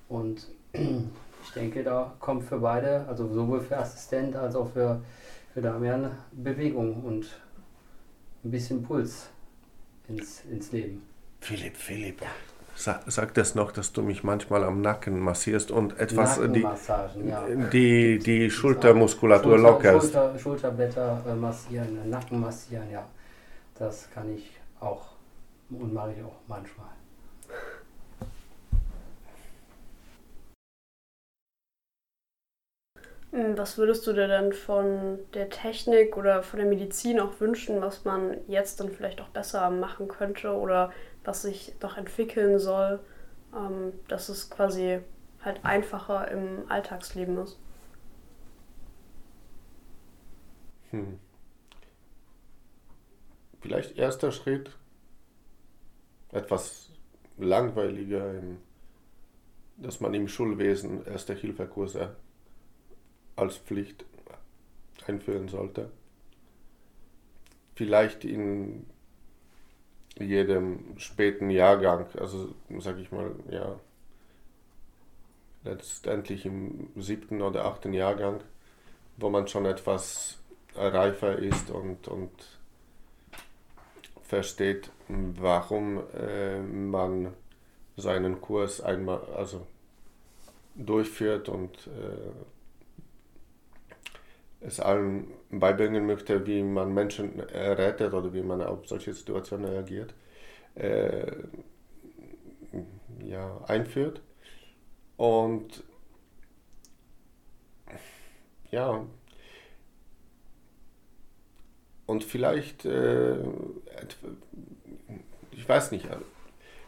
Und 0.10 0.48
ich 0.74 1.52
denke, 1.56 1.84
da 1.84 2.14
kommt 2.20 2.44
für 2.44 2.60
beide, 2.60 3.08
also 3.08 3.34
sowohl 3.34 3.62
für 3.62 3.78
Assistent 3.78 4.36
als 4.36 4.56
auch 4.56 4.72
für, 4.72 5.02
für 5.56 5.62
Damian, 5.62 6.12
Bewegung 6.32 7.04
und 7.04 7.26
ein 8.44 8.52
bisschen 8.52 8.84
Puls 8.84 9.30
ins, 10.08 10.46
ins 10.46 10.72
Leben. 10.72 11.02
Philipp, 11.40 11.76
Philipp, 11.78 12.22
sag, 12.76 13.02
sag 13.08 13.34
das 13.34 13.56
noch, 13.56 13.72
dass 13.72 13.94
du 13.94 14.02
mich 14.02 14.24
manchmal 14.24 14.64
am 14.64 14.82
Nacken 14.82 15.20
massierst 15.20 15.72
und 15.72 16.00
etwas 16.00 16.40
die, 16.40 16.62
ja. 16.62 17.46
die, 17.72 18.20
die 18.20 18.50
Schultermuskulatur 18.50 19.58
Schulter, 19.58 19.72
lockerst. 19.72 20.14
Schulter, 20.14 20.40
Schulterblätter 20.40 21.24
äh, 21.28 21.36
massieren, 21.36 22.10
Nacken 22.10 22.40
massieren, 22.40 22.90
ja. 22.92 23.06
Das 23.78 24.10
kann 24.14 24.34
ich 24.36 24.60
auch 24.80 25.12
und 25.70 25.94
mache 25.94 26.14
ich 26.18 26.24
auch 26.24 26.40
manchmal. 26.48 26.88
Hm, 33.32 33.58
Was 33.58 33.78
würdest 33.78 34.06
du 34.06 34.14
dir 34.14 34.28
denn 34.28 34.52
von 34.52 35.20
der 35.34 35.50
Technik 35.50 36.18
oder 36.18 36.44
von 36.44 36.60
der 36.60 36.68
Medizin 36.68 37.20
auch 37.20 37.40
wünschen, 37.40 37.82
was 37.82 38.04
man 38.04 38.38
jetzt 38.48 38.80
dann 38.80 38.90
vielleicht 38.92 39.22
auch 39.22 39.30
besser 39.30 39.70
machen 39.70 40.08
könnte 40.10 40.52
oder 40.54 40.92
was 41.24 41.44
sich 41.44 41.74
noch 41.82 41.98
entwickeln 41.98 42.60
soll, 42.60 43.00
ähm, 43.56 43.94
dass 44.08 44.30
es 44.30 44.50
quasi 44.50 45.00
halt 45.44 45.64
einfacher 45.64 46.30
im 46.30 46.70
Alltagsleben 46.70 47.38
ist? 47.38 47.60
Hm. 50.92 51.20
Vielleicht 53.62 53.98
erster 53.98 54.32
Schritt, 54.32 54.76
etwas 56.32 56.90
langweiliger, 57.38 58.34
dass 59.78 60.00
man 60.00 60.14
im 60.14 60.28
Schulwesen 60.28 61.06
Erste-Hilfe-Kurse 61.06 62.16
als 63.36 63.58
Pflicht 63.58 64.06
einführen 65.08 65.48
sollte. 65.48 65.92
Vielleicht 67.76 68.26
in 68.26 68.86
jedem 70.22 70.98
späten 70.98 71.50
Jahrgang, 71.50 72.06
also 72.18 72.54
sage 72.80 73.02
ich 73.02 73.12
mal, 73.12 73.32
ja, 73.50 73.80
letztendlich 75.64 76.46
im 76.46 76.90
siebten 76.96 77.42
oder 77.42 77.66
achten 77.66 77.94
Jahrgang, 77.94 78.42
wo 79.18 79.30
man 79.30 79.48
schon 79.48 79.66
etwas 79.66 80.40
reifer 80.76 81.38
ist 81.38 81.70
und, 81.70 82.08
und 82.08 82.32
versteht, 84.24 84.90
warum 85.08 86.02
äh, 86.18 86.60
man 86.62 87.34
seinen 87.98 88.40
Kurs 88.42 88.82
einmal 88.82 89.22
also 89.36 89.68
durchführt 90.76 91.50
und 91.50 91.88
äh, 91.88 92.32
es 94.62 94.80
allen 94.80 95.28
beibringen 95.50 96.06
möchte, 96.06 96.46
wie 96.46 96.64
man 96.64 96.94
Menschen 96.94 97.40
rettet 97.40 98.14
oder 98.14 98.34
wie 98.34 98.44
man 98.44 98.62
auf 98.62 98.88
solche 98.88 99.14
Situationen 99.14 99.66
reagiert, 99.66 100.14
äh, 100.76 101.32
ja, 103.24 103.62
einführt. 103.68 104.22
Und 105.18 105.84
ja, 108.72 109.06
und 112.06 112.24
vielleicht, 112.24 112.86
äh, 112.86 113.38
ich 115.52 115.68
weiß 115.68 115.92
nicht, 115.92 116.08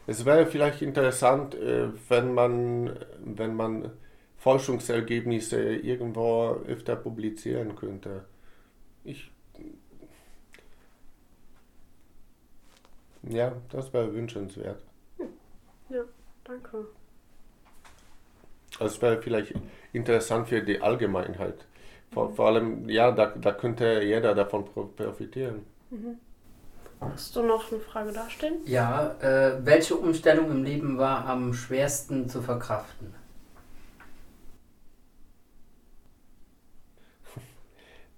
es 0.06 0.24
wäre 0.24 0.46
vielleicht 0.46 0.82
interessant, 0.82 1.54
äh, 1.54 1.88
wenn 2.08 2.34
man, 2.34 2.98
wenn 3.24 3.54
man 3.54 3.90
Forschungsergebnisse 4.44 5.58
irgendwo 5.76 6.60
öfter 6.66 6.96
publizieren 6.96 7.74
könnte. 7.76 8.26
Ich, 9.02 9.30
ja, 13.22 13.56
das 13.70 13.90
wäre 13.94 14.12
wünschenswert. 14.12 14.82
Ja, 15.88 16.02
danke. 16.44 16.86
Das 18.78 19.00
wäre 19.00 19.22
vielleicht 19.22 19.54
interessant 19.94 20.48
für 20.48 20.60
die 20.60 20.78
Allgemeinheit. 20.78 21.64
Vor, 22.12 22.34
vor 22.34 22.48
allem, 22.48 22.86
ja, 22.90 23.12
da, 23.12 23.28
da 23.28 23.52
könnte 23.52 24.02
jeder 24.02 24.34
davon 24.34 24.66
profitieren. 24.66 25.64
Mhm. 25.88 26.18
Hast 27.00 27.34
du 27.34 27.42
noch 27.42 27.72
eine 27.72 27.80
Frage 27.80 28.12
dastehen? 28.12 28.56
Ja, 28.66 29.14
äh, 29.22 29.64
welche 29.64 29.96
Umstellung 29.96 30.50
im 30.50 30.64
Leben 30.64 30.98
war 30.98 31.24
am 31.24 31.54
schwersten 31.54 32.28
zu 32.28 32.42
verkraften? 32.42 33.23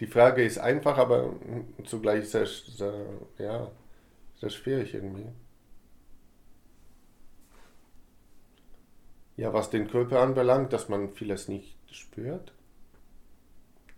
Die 0.01 0.07
Frage 0.07 0.45
ist 0.45 0.59
einfach, 0.59 0.99
aber 0.99 1.35
zugleich 1.85 2.29
sehr, 2.29 2.47
sehr, 2.47 3.07
ja, 3.39 3.71
sehr 4.37 4.51
schwierig 4.51 4.93
irgendwie. 4.95 5.27
Ja, 9.37 9.53
was 9.53 9.71
den 9.71 9.89
Körper 9.89 10.21
anbelangt, 10.21 10.73
dass 10.73 10.89
man 10.89 11.13
vieles 11.13 11.49
nicht 11.49 11.77
spürt, 11.91 12.53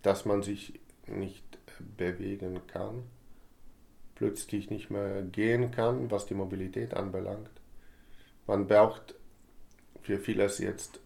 dass 0.01 0.25
man 0.25 0.41
sich 0.41 0.79
nicht 1.07 1.57
bewegen 1.97 2.61
kann, 2.67 3.03
plötzlich 4.15 4.69
nicht 4.69 4.89
mehr 4.89 5.23
gehen 5.23 5.71
kann, 5.71 6.11
was 6.11 6.25
die 6.25 6.33
Mobilität 6.33 6.93
anbelangt. 6.93 7.51
Man 8.47 8.67
braucht 8.67 9.15
für 10.01 10.19
vieles 10.19 10.59
jetzt 10.59 10.99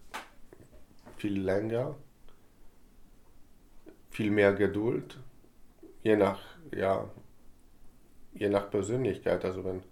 viel 1.16 1.40
länger, 1.40 1.96
viel 4.14 4.30
mehr 4.30 4.52
Geduld, 4.52 5.18
je 6.02 6.16
nach, 6.16 6.40
ja, 6.74 7.10
je 8.32 8.48
nach 8.48 8.70
Persönlichkeit. 8.70 9.44
Also 9.44 9.64
wenn, 9.64 9.82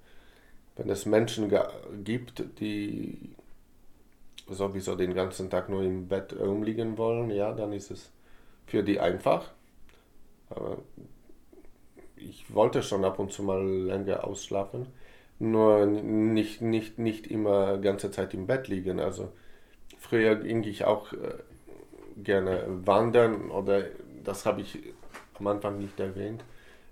wenn 0.76 0.88
es 0.88 1.06
Menschen 1.06 1.52
gibt, 2.04 2.60
die 2.60 3.34
sowieso 4.48 4.94
den 4.94 5.14
ganzen 5.14 5.50
Tag 5.50 5.68
nur 5.68 5.82
im 5.82 6.08
Bett 6.08 6.34
rumliegen 6.38 6.96
wollen, 6.98 7.30
ja, 7.30 7.52
dann 7.52 7.72
ist 7.72 7.90
es 7.90 8.12
für 8.66 8.84
die 8.84 9.00
einfach. 9.00 9.50
Aber 10.50 10.78
ich 12.16 12.54
wollte 12.54 12.82
schon 12.82 13.04
ab 13.04 13.18
und 13.18 13.32
zu 13.32 13.42
mal 13.42 13.64
länger 13.66 14.24
ausschlafen, 14.24 14.86
nur 15.40 15.86
nicht, 15.86 16.60
nicht, 16.62 16.98
nicht 16.98 17.26
immer 17.26 17.78
ganze 17.78 18.12
Zeit 18.12 18.34
im 18.34 18.46
Bett 18.46 18.68
liegen. 18.68 19.00
Also 19.00 19.32
früher 19.98 20.36
ging 20.36 20.62
ich 20.62 20.84
auch 20.84 21.12
äh, 21.12 21.34
gerne 22.16 22.64
wandern 22.68 23.50
oder 23.50 23.84
das 24.24 24.46
habe 24.46 24.62
ich 24.62 24.78
am 25.38 25.46
Anfang 25.46 25.78
nicht 25.78 25.98
erwähnt. 26.00 26.44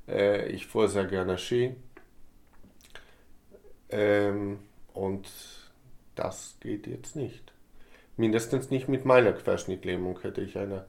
Äh, 0.08 0.48
ich 0.48 0.66
fuhr 0.66 0.88
sehr 0.88 1.06
gerne 1.06 1.38
Ski. 1.38 1.74
Ähm, 3.90 4.58
und 4.92 5.28
das 6.14 6.56
geht 6.60 6.86
jetzt 6.86 7.16
nicht. 7.16 7.52
Mindestens 8.16 8.70
nicht 8.70 8.88
mit 8.88 9.04
meiner 9.04 9.32
Querschnittlähmung. 9.32 10.20
Hätte 10.20 10.42
ich 10.42 10.56
eine 10.58 10.86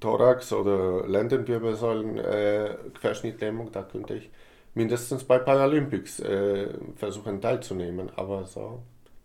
Thorax- 0.00 0.52
oder 0.52 1.06
Lendenwirbelsäulen-Querschnittlähmung, 1.06 3.70
da 3.72 3.82
könnte 3.82 4.14
ich 4.14 4.30
mindestens 4.74 5.24
bei 5.24 5.38
Paralympics 5.38 6.20
äh, 6.20 6.74
versuchen 6.96 7.40
teilzunehmen. 7.40 8.10
Aber 8.16 8.46
so 8.46 8.82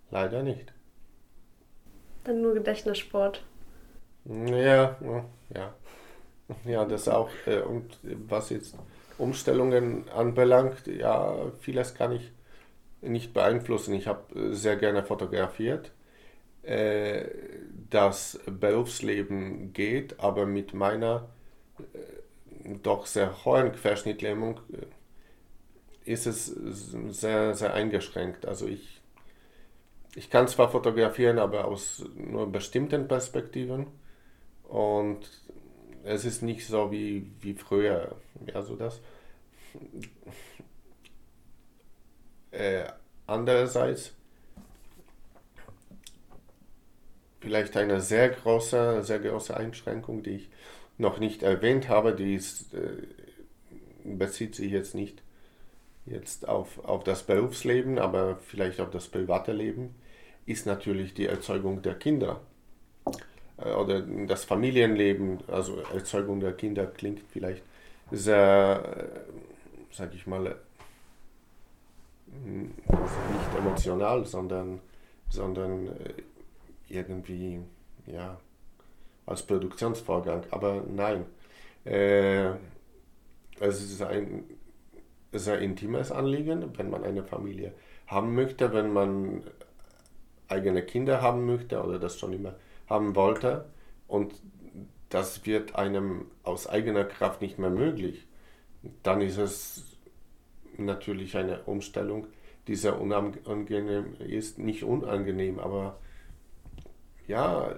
leider 0.09 0.43
nicht. 0.43 0.73
Dann 2.23 2.41
nur 2.41 2.53
Gedächtnissport. 2.53 3.43
Ja, 4.25 4.95
ja. 5.53 5.73
Ja, 6.65 6.85
das 6.85 7.07
auch. 7.07 7.29
Äh, 7.45 7.61
und 7.61 7.97
was 8.03 8.49
jetzt 8.49 8.75
Umstellungen 9.17 10.09
anbelangt, 10.09 10.87
ja, 10.87 11.51
vieles 11.59 11.93
kann 11.95 12.11
ich 12.13 12.31
nicht 13.01 13.33
beeinflussen. 13.33 13.93
Ich 13.95 14.07
habe 14.07 14.55
sehr 14.55 14.75
gerne 14.77 15.03
fotografiert. 15.03 15.91
Äh, 16.63 17.25
das 17.89 18.39
Berufsleben 18.47 19.73
geht, 19.73 20.19
aber 20.19 20.45
mit 20.45 20.73
meiner 20.73 21.29
äh, 21.93 22.75
doch 22.83 23.05
sehr 23.07 23.45
hohen 23.45 23.71
Querschnittlähmung 23.73 24.59
ist 26.05 26.25
es 26.25 26.47
sehr, 26.47 27.55
sehr 27.55 27.73
eingeschränkt. 27.73 28.45
Also 28.45 28.67
ich, 28.67 29.01
ich 30.15 30.29
kann 30.29 30.47
zwar 30.47 30.69
fotografieren, 30.71 31.39
aber 31.39 31.65
aus 31.65 32.03
nur 32.15 32.51
bestimmten 32.51 33.07
Perspektiven 33.07 33.87
und 34.63 35.29
es 36.03 36.25
ist 36.25 36.41
nicht 36.41 36.65
so 36.67 36.91
wie, 36.91 37.31
wie 37.41 37.53
früher. 37.53 38.15
Also 38.53 38.75
das. 38.75 38.99
Äh, 42.51 42.83
andererseits 43.27 44.13
vielleicht 47.39 47.75
eine 47.77 48.01
sehr 48.01 48.29
große, 48.29 49.03
sehr 49.03 49.19
große 49.19 49.55
Einschränkung, 49.55 50.23
die 50.23 50.31
ich 50.31 50.49
noch 50.97 51.19
nicht 51.19 51.43
erwähnt 51.43 51.89
habe, 51.89 52.13
die 52.13 52.35
ist, 52.35 52.73
äh, 52.73 53.07
bezieht 54.03 54.55
sich 54.55 54.71
jetzt 54.71 54.95
nicht 54.95 55.21
jetzt 56.05 56.47
auf, 56.47 56.83
auf 56.83 57.03
das 57.03 57.23
Berufsleben, 57.23 57.99
aber 57.99 58.37
vielleicht 58.37 58.79
auf 58.79 58.89
das 58.89 59.07
private 59.07 59.51
Leben, 59.51 59.95
ist 60.45 60.65
natürlich 60.65 61.13
die 61.13 61.27
Erzeugung 61.27 61.81
der 61.81 61.95
Kinder. 61.95 62.41
Äh, 63.63 63.73
oder 63.73 64.01
das 64.01 64.45
Familienleben, 64.45 65.39
also 65.47 65.81
Erzeugung 65.93 66.39
der 66.39 66.53
Kinder 66.53 66.85
klingt 66.87 67.21
vielleicht 67.29 67.63
sehr, 68.11 68.83
äh, 68.97 69.31
sag 69.91 70.13
ich 70.13 70.27
mal, 70.27 70.55
nicht 72.27 73.57
emotional, 73.57 74.25
sondern, 74.25 74.79
sondern 75.29 75.87
äh, 75.87 76.13
irgendwie, 76.87 77.59
ja, 78.05 78.39
als 79.25 79.43
Produktionsvorgang. 79.43 80.43
Aber 80.51 80.83
nein, 80.87 81.25
äh, 81.85 82.49
es 83.59 83.81
ist 83.81 84.01
ein 84.01 84.43
sehr 85.31 85.59
intimes 85.59 86.11
Anliegen, 86.11 86.77
wenn 86.77 86.89
man 86.89 87.03
eine 87.03 87.23
Familie 87.23 87.73
haben 88.07 88.35
möchte, 88.35 88.73
wenn 88.73 88.91
man 88.91 89.43
eigene 90.47 90.83
Kinder 90.83 91.21
haben 91.21 91.45
möchte 91.45 91.81
oder 91.81 91.97
das 91.97 92.19
schon 92.19 92.33
immer 92.33 92.55
haben 92.91 93.15
wollte. 93.15 93.65
Und 94.07 94.33
das 95.09 95.45
wird 95.45 95.75
einem 95.75 96.25
aus 96.43 96.67
eigener 96.67 97.05
Kraft 97.05 97.41
nicht 97.41 97.57
mehr 97.57 97.69
möglich. 97.69 98.27
Dann 99.03 99.21
ist 99.21 99.37
es 99.37 99.97
natürlich 100.77 101.35
eine 101.37 101.63
Umstellung, 101.63 102.27
die 102.67 102.75
sehr 102.75 102.99
unangenehm 102.99 104.15
ist. 104.19 104.59
Nicht 104.59 104.83
unangenehm, 104.83 105.59
aber 105.59 105.97
ja, 107.27 107.75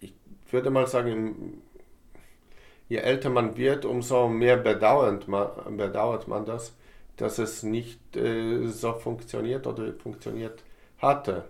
ich 0.00 0.14
würde 0.50 0.70
mal 0.70 0.86
sagen, 0.86 1.62
je 2.88 2.98
älter 2.98 3.30
man 3.30 3.56
wird, 3.56 3.84
umso 3.84 4.28
mehr 4.28 4.56
bedauert 4.56 5.28
man, 5.28 5.76
bedauert 5.76 6.28
man 6.28 6.44
das, 6.44 6.74
dass 7.16 7.38
es 7.38 7.62
nicht 7.62 8.16
äh, 8.16 8.66
so 8.66 8.92
funktioniert 8.94 9.66
oder 9.66 9.92
funktioniert 9.94 10.62
hatte. 10.98 11.44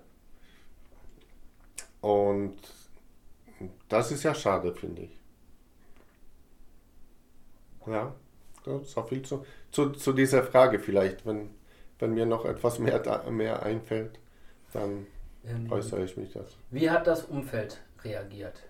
Und 2.05 2.59
das 3.89 4.11
ist 4.11 4.25
ja 4.25 4.35
schade, 4.35 4.75
finde 4.75 5.05
ich. 5.05 5.19
Ja, 7.87 8.15
so 8.63 9.03
viel 9.05 9.23
zu, 9.23 9.47
zu, 9.71 9.89
zu 9.93 10.13
dieser 10.13 10.43
Frage 10.43 10.79
vielleicht. 10.79 11.25
Wenn, 11.25 11.49
wenn 11.99 12.13
mir 12.13 12.27
noch 12.27 12.45
etwas 12.45 12.79
mehr, 12.79 13.25
mehr 13.31 13.63
einfällt, 13.63 14.19
dann 14.75 15.07
ähm, 15.47 15.73
äußere 15.73 16.05
ich 16.05 16.15
mich 16.19 16.35
das. 16.35 16.59
Wie 16.71 16.91
hat 16.91 17.07
das 17.07 17.25
Umfeld 17.25 17.81
reagiert? 18.03 18.63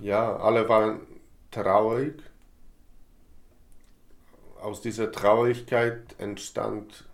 Ja, 0.00 0.36
alle 0.36 0.68
waren 0.68 1.02
traurig. 1.52 2.20
Aus 4.60 4.80
dieser 4.80 5.12
Traurigkeit 5.12 6.16
entstand 6.18 7.08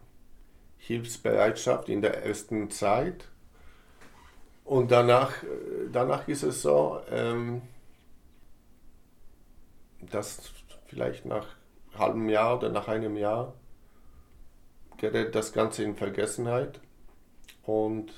Hilfsbereitschaft 0.78 1.90
in 1.90 2.00
der 2.00 2.24
ersten 2.24 2.70
Zeit. 2.70 3.28
Und 4.66 4.90
danach, 4.90 5.32
danach 5.92 6.26
ist 6.26 6.42
es 6.42 6.60
so, 6.60 7.00
ähm, 7.08 7.62
dass 10.00 10.52
vielleicht 10.86 11.24
nach 11.24 11.46
halben 11.96 12.28
Jahr 12.28 12.58
oder 12.58 12.68
nach 12.70 12.88
einem 12.88 13.16
Jahr 13.16 13.54
gerät 14.96 15.36
das 15.36 15.52
Ganze 15.52 15.84
in 15.84 15.94
Vergessenheit 15.94 16.80
und 17.62 18.12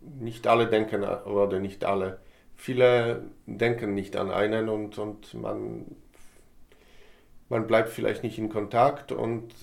nicht 0.00 0.46
alle 0.46 0.68
denken, 0.68 1.04
oder 1.04 1.60
nicht 1.60 1.84
alle, 1.84 2.20
viele 2.54 3.24
denken 3.44 3.94
nicht 3.94 4.16
an 4.16 4.30
einen 4.30 4.70
und, 4.70 4.96
und 4.96 5.34
man, 5.34 5.96
man 7.50 7.66
bleibt 7.66 7.90
vielleicht 7.90 8.22
nicht 8.22 8.38
in 8.38 8.48
Kontakt 8.48 9.12
und 9.12 9.54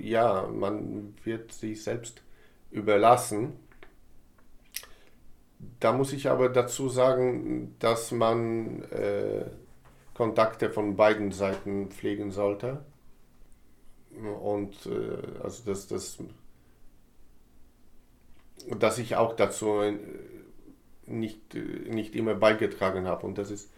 ja, 0.00 0.46
man 0.46 1.14
wird 1.22 1.52
sich 1.52 1.84
selbst 1.84 2.22
überlassen. 2.70 3.58
Da 5.80 5.92
muss 5.92 6.12
ich 6.12 6.28
aber 6.28 6.48
dazu 6.48 6.88
sagen, 6.88 7.74
dass 7.78 8.12
man 8.12 8.82
äh, 8.90 9.44
Kontakte 10.14 10.70
von 10.70 10.96
beiden 10.96 11.32
Seiten 11.32 11.90
pflegen 11.90 12.30
sollte. 12.30 12.84
Und 14.42 14.74
äh, 14.86 15.40
also 15.42 15.62
das, 15.64 15.88
das, 15.88 16.18
dass 18.78 18.98
ich 18.98 19.16
auch 19.16 19.34
dazu 19.34 19.80
nicht, 21.06 21.54
nicht 21.54 22.14
immer 22.14 22.34
beigetragen 22.34 23.06
habe. 23.06 23.26
Und 23.26 23.38
das 23.38 23.50
ist, 23.50 23.70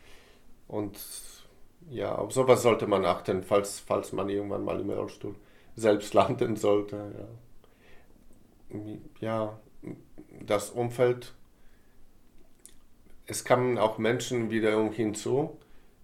und 0.69 0.99
ja, 1.91 2.15
auf 2.15 2.33
sowas 2.33 2.63
sollte 2.63 2.87
man 2.87 3.05
achten, 3.05 3.43
falls, 3.43 3.81
falls 3.81 4.13
man 4.13 4.29
irgendwann 4.29 4.65
mal 4.65 4.81
im 4.81 4.91
Rollstuhl 4.91 5.35
selbst 5.77 6.15
landen 6.15 6.57
sollte. 6.57 7.29
Ja, 8.71 8.89
ja 9.21 9.59
das 10.41 10.71
Umfeld. 10.71 11.35
Es 13.27 13.45
kamen 13.45 13.79
auch 13.79 13.99
Menschen 13.99 14.51
wiederum 14.51 14.93
hinzu, 14.93 15.57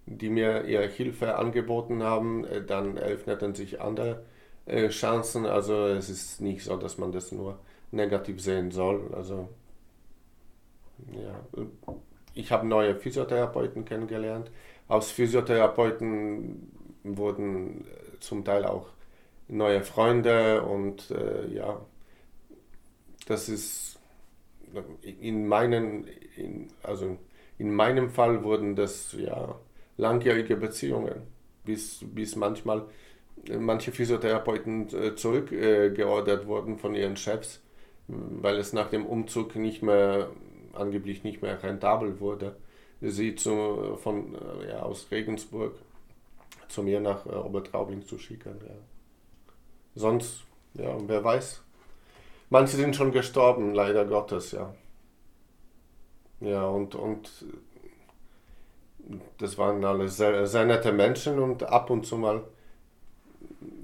die 0.05 0.29
mir 0.29 0.65
ihre 0.65 0.87
Hilfe 0.87 1.35
angeboten 1.35 2.03
haben. 2.03 2.45
Äh, 2.45 2.63
dann 2.65 2.97
eröffneten 2.97 3.55
sich 3.55 3.81
andere 3.81 4.23
äh, 4.65 4.89
Chancen. 4.89 5.45
Also 5.45 5.87
es 5.87 6.09
ist 6.09 6.41
nicht 6.41 6.63
so, 6.63 6.77
dass 6.77 6.97
man 6.97 7.11
das 7.11 7.31
nur 7.31 7.59
negativ 7.91 8.41
sehen 8.41 8.71
soll. 8.71 9.13
Also 9.13 9.49
ja, 11.13 11.63
ich 12.33 12.51
habe 12.51 12.67
neue 12.67 12.95
Physiotherapeuten 12.95 13.85
kennengelernt. 13.85 14.51
Aus 14.87 15.11
Physiotherapeuten 15.11 16.71
wurden 17.03 17.85
äh, 17.87 18.19
zum 18.19 18.43
Teil 18.45 18.65
auch 18.65 18.87
neue 19.47 19.83
Freunde 19.83 20.63
und 20.63 21.11
äh, 21.11 21.47
ja, 21.53 21.81
das 23.27 23.49
ist 23.49 23.99
in 25.19 25.47
meinen, 25.47 26.07
in, 26.35 26.67
also 26.83 27.17
in 27.57 27.73
meinem 27.73 28.09
Fall 28.09 28.43
wurden 28.43 28.75
das 28.75 29.13
ja 29.13 29.55
langjährige 29.97 30.55
Beziehungen, 30.55 31.21
bis, 31.63 32.03
bis 32.13 32.35
manchmal 32.35 32.85
äh, 33.47 33.57
manche 33.57 33.91
Physiotherapeuten 33.91 34.89
äh, 34.93 35.15
zurückgeordert 35.15 36.47
wurden 36.47 36.77
von 36.77 36.95
ihren 36.95 37.17
Chefs, 37.17 37.61
weil 38.07 38.57
es 38.57 38.73
nach 38.73 38.89
dem 38.89 39.05
Umzug 39.05 39.55
nicht 39.55 39.83
mehr 39.83 40.29
angeblich 40.73 41.23
nicht 41.23 41.41
mehr 41.41 41.61
rentabel 41.61 42.19
wurde, 42.19 42.55
sie 43.01 43.35
zu, 43.35 43.97
von, 44.01 44.35
äh, 44.35 44.69
ja, 44.69 44.81
aus 44.81 45.11
Regensburg 45.11 45.75
zu 46.67 46.83
mir 46.83 47.01
nach 47.01 47.25
Obertraubling 47.25 48.05
zu 48.05 48.17
schicken. 48.17 48.55
Ja. 48.65 48.73
Sonst, 49.95 50.43
ja, 50.73 50.97
wer 51.05 51.23
weiß. 51.23 51.61
Manche 52.51 52.77
sind 52.77 52.95
schon 52.95 53.11
gestorben, 53.11 53.73
leider 53.73 54.05
Gottes, 54.05 54.51
ja. 54.51 54.75
Ja, 56.41 56.65
und, 56.67 56.95
und 56.95 57.29
das 59.37 59.57
waren 59.57 59.83
alle 59.85 60.07
sehr, 60.09 60.45
sehr 60.47 60.65
nette 60.65 60.91
Menschen 60.91 61.39
und 61.39 61.63
ab 61.63 61.89
und 61.89 62.05
zu 62.05 62.17
mal 62.17 62.43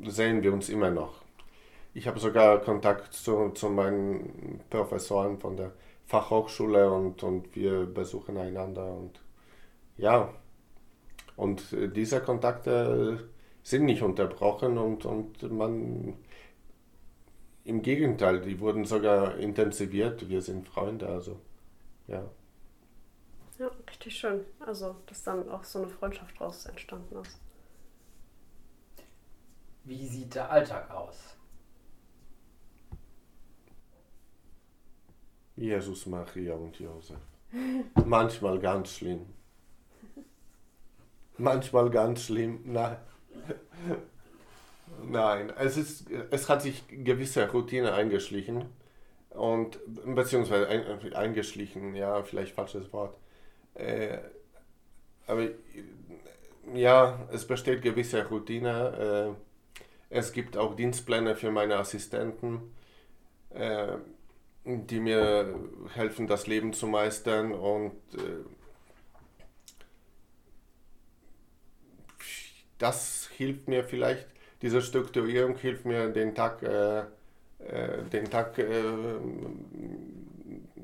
sehen 0.07 0.43
wir 0.43 0.53
uns 0.53 0.69
immer 0.69 0.89
noch. 0.91 1.21
Ich 1.93 2.07
habe 2.07 2.19
sogar 2.19 2.59
Kontakt 2.61 3.13
zu, 3.13 3.49
zu 3.51 3.69
meinen 3.69 4.61
Professoren 4.69 5.39
von 5.39 5.57
der 5.57 5.71
Fachhochschule 6.05 6.91
und, 6.91 7.23
und 7.23 7.55
wir 7.55 7.85
besuchen 7.85 8.37
einander 8.37 8.85
und 8.93 9.19
ja, 9.97 10.33
und 11.35 11.73
äh, 11.73 11.89
diese 11.89 12.21
Kontakte 12.21 13.29
sind 13.63 13.85
nicht 13.85 14.03
unterbrochen 14.03 14.77
und, 14.77 15.05
und 15.05 15.51
man 15.51 16.15
im 17.67 17.81
Gegenteil, 17.81 18.39
die 18.39 18.59
wurden 18.61 18.85
sogar 18.85 19.35
intensiviert. 19.37 20.29
Wir 20.29 20.41
sind 20.41 20.69
Freunde, 20.69 21.07
also 21.07 21.41
ja. 22.07 22.23
Ja, 23.59 23.69
richtig 23.89 24.17
schön. 24.17 24.45
Also, 24.59 24.95
dass 25.07 25.23
dann 25.23 25.49
auch 25.49 25.65
so 25.65 25.79
eine 25.79 25.89
Freundschaft 25.89 26.39
daraus 26.39 26.65
entstanden 26.65 27.17
ist. 27.17 27.37
Wie 29.83 30.07
sieht 30.07 30.35
der 30.35 30.49
Alltag 30.49 30.89
aus? 30.91 31.35
Jesus, 35.57 36.05
Maria 36.05 36.53
und 36.53 36.79
Josef. 36.79 37.19
Manchmal 38.05 38.59
ganz 38.59 38.91
schlimm. 38.91 39.25
Manchmal 41.37 41.89
ganz 41.89 42.21
schlimm. 42.23 42.61
Nein. 42.63 42.97
Nein, 45.09 45.51
es, 45.57 45.77
ist, 45.77 46.09
es 46.31 46.49
hat 46.49 46.61
sich 46.61 46.83
gewisse 46.87 47.49
Routine 47.49 47.93
eingeschlichen. 47.93 48.65
Und, 49.29 49.79
beziehungsweise 50.05 50.67
ein, 50.67 51.13
eingeschlichen, 51.13 51.95
ja, 51.95 52.23
vielleicht 52.23 52.55
falsches 52.55 52.91
Wort. 52.91 53.15
Äh, 53.75 54.17
aber 55.27 55.49
ja, 56.73 57.27
es 57.31 57.45
besteht 57.45 57.81
gewisse 57.81 58.25
Routine. 58.27 59.35
Äh, 60.09 60.15
es 60.17 60.31
gibt 60.31 60.57
auch 60.57 60.75
Dienstpläne 60.75 61.35
für 61.35 61.51
meine 61.51 61.77
Assistenten. 61.77 62.73
Äh, 63.51 63.97
die 64.67 64.99
mir 64.99 65.55
helfen, 65.93 66.27
das 66.27 66.45
Leben 66.47 66.73
zu 66.73 66.87
meistern 66.87 67.53
und 67.53 67.93
äh, 68.15 68.43
das 72.77 73.29
hilft 73.37 73.67
mir 73.67 73.83
vielleicht, 73.85 74.27
diese 74.61 74.81
Strukturierung 74.81 75.55
hilft 75.55 75.85
mir, 75.85 76.09
den 76.09 76.33
Tag, 76.35 76.63
äh, 76.63 76.99
äh, 77.59 78.03
den 78.11 78.29
Tag 78.29 78.57
äh, 78.57 78.83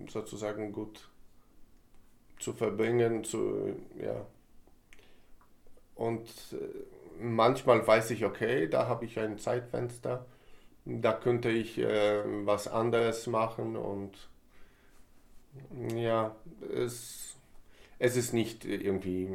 sozusagen 0.09 0.71
gut 0.71 1.09
zu 2.39 2.53
verbringen. 2.53 3.23
Zu, 3.23 3.75
ja. 4.01 4.25
Und 5.95 6.27
äh, 6.51 7.23
manchmal 7.23 7.85
weiß 7.85 8.11
ich, 8.11 8.25
okay, 8.25 8.67
da 8.67 8.87
habe 8.87 9.05
ich 9.05 9.19
ein 9.19 9.37
Zeitfenster, 9.37 10.25
da 10.85 11.13
könnte 11.13 11.49
ich 11.49 11.77
äh, 11.77 12.23
was 12.45 12.67
anderes 12.67 13.27
machen 13.27 13.75
und 13.75 14.11
ja, 15.95 16.35
es, 16.75 17.35
es 17.99 18.17
ist 18.17 18.33
nicht 18.33 18.65
irgendwie 18.65 19.29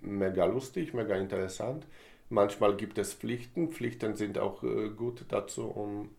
mega 0.00 0.44
lustig, 0.46 0.94
mega 0.94 1.16
interessant. 1.16 1.86
Manchmal 2.32 2.76
gibt 2.76 2.98
es 2.98 3.14
Pflichten. 3.14 3.70
Pflichten 3.70 4.16
sind 4.16 4.38
auch 4.38 4.64
äh, 4.64 4.88
gut 4.88 5.24
dazu, 5.28 5.66
um 5.66 6.10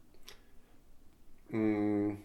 mh, 1.50 2.18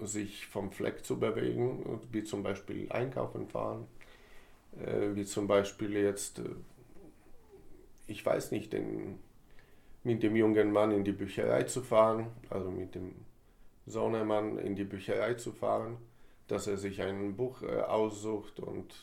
sich 0.00 0.46
vom 0.46 0.70
Fleck 0.72 1.04
zu 1.04 1.18
bewegen, 1.18 2.00
wie 2.12 2.24
zum 2.24 2.42
Beispiel 2.42 2.90
einkaufen 2.92 3.48
fahren, 3.48 3.86
äh, 4.80 5.14
wie 5.14 5.24
zum 5.24 5.46
Beispiel 5.46 5.92
jetzt, 5.94 6.40
äh, 6.40 6.44
ich 8.06 8.24
weiß 8.24 8.50
nicht, 8.52 8.72
den, 8.72 9.18
mit 10.04 10.22
dem 10.22 10.36
jungen 10.36 10.72
Mann 10.72 10.92
in 10.92 11.04
die 11.04 11.12
Bücherei 11.12 11.64
zu 11.64 11.82
fahren, 11.82 12.28
also 12.50 12.70
mit 12.70 12.94
dem 12.94 13.14
Sohnemann 13.86 14.58
in 14.58 14.76
die 14.76 14.84
Bücherei 14.84 15.34
zu 15.34 15.52
fahren, 15.52 15.98
dass 16.48 16.66
er 16.66 16.78
sich 16.78 17.02
ein 17.02 17.36
Buch 17.36 17.62
äh, 17.62 17.80
aussucht 17.82 18.60
und 18.60 18.94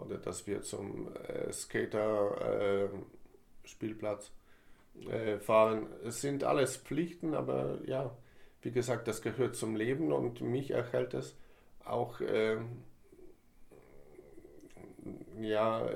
oder 0.00 0.18
dass 0.18 0.46
wir 0.46 0.62
zum 0.62 1.12
äh, 1.14 1.52
Skater-Spielplatz 1.52 4.32
äh, 5.08 5.38
fahren. 5.38 5.86
Es 6.04 6.20
sind 6.20 6.44
alles 6.44 6.76
Pflichten, 6.76 7.34
aber 7.34 7.78
ja, 7.86 8.14
wie 8.62 8.72
gesagt, 8.72 9.08
das 9.08 9.22
gehört 9.22 9.56
zum 9.56 9.76
Leben 9.76 10.12
und 10.12 10.40
mich 10.40 10.70
erhält 10.70 11.14
es 11.14 11.36
auch 11.84 12.20
äh, 12.20 12.58
ja, 15.40 15.88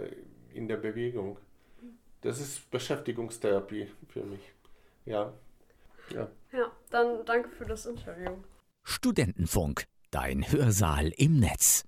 in 0.52 0.68
der 0.68 0.76
Bewegung. 0.76 1.38
Das 2.22 2.40
ist 2.40 2.70
Beschäftigungstherapie 2.70 3.88
für 4.08 4.24
mich. 4.24 4.52
Ja. 5.04 5.32
Ja. 6.10 6.28
ja, 6.52 6.70
dann 6.90 7.24
danke 7.24 7.48
für 7.50 7.64
das 7.64 7.86
Interview. 7.86 8.32
Studentenfunk, 8.82 9.84
dein 10.10 10.50
Hörsaal 10.50 11.12
im 11.16 11.40
Netz. 11.40 11.82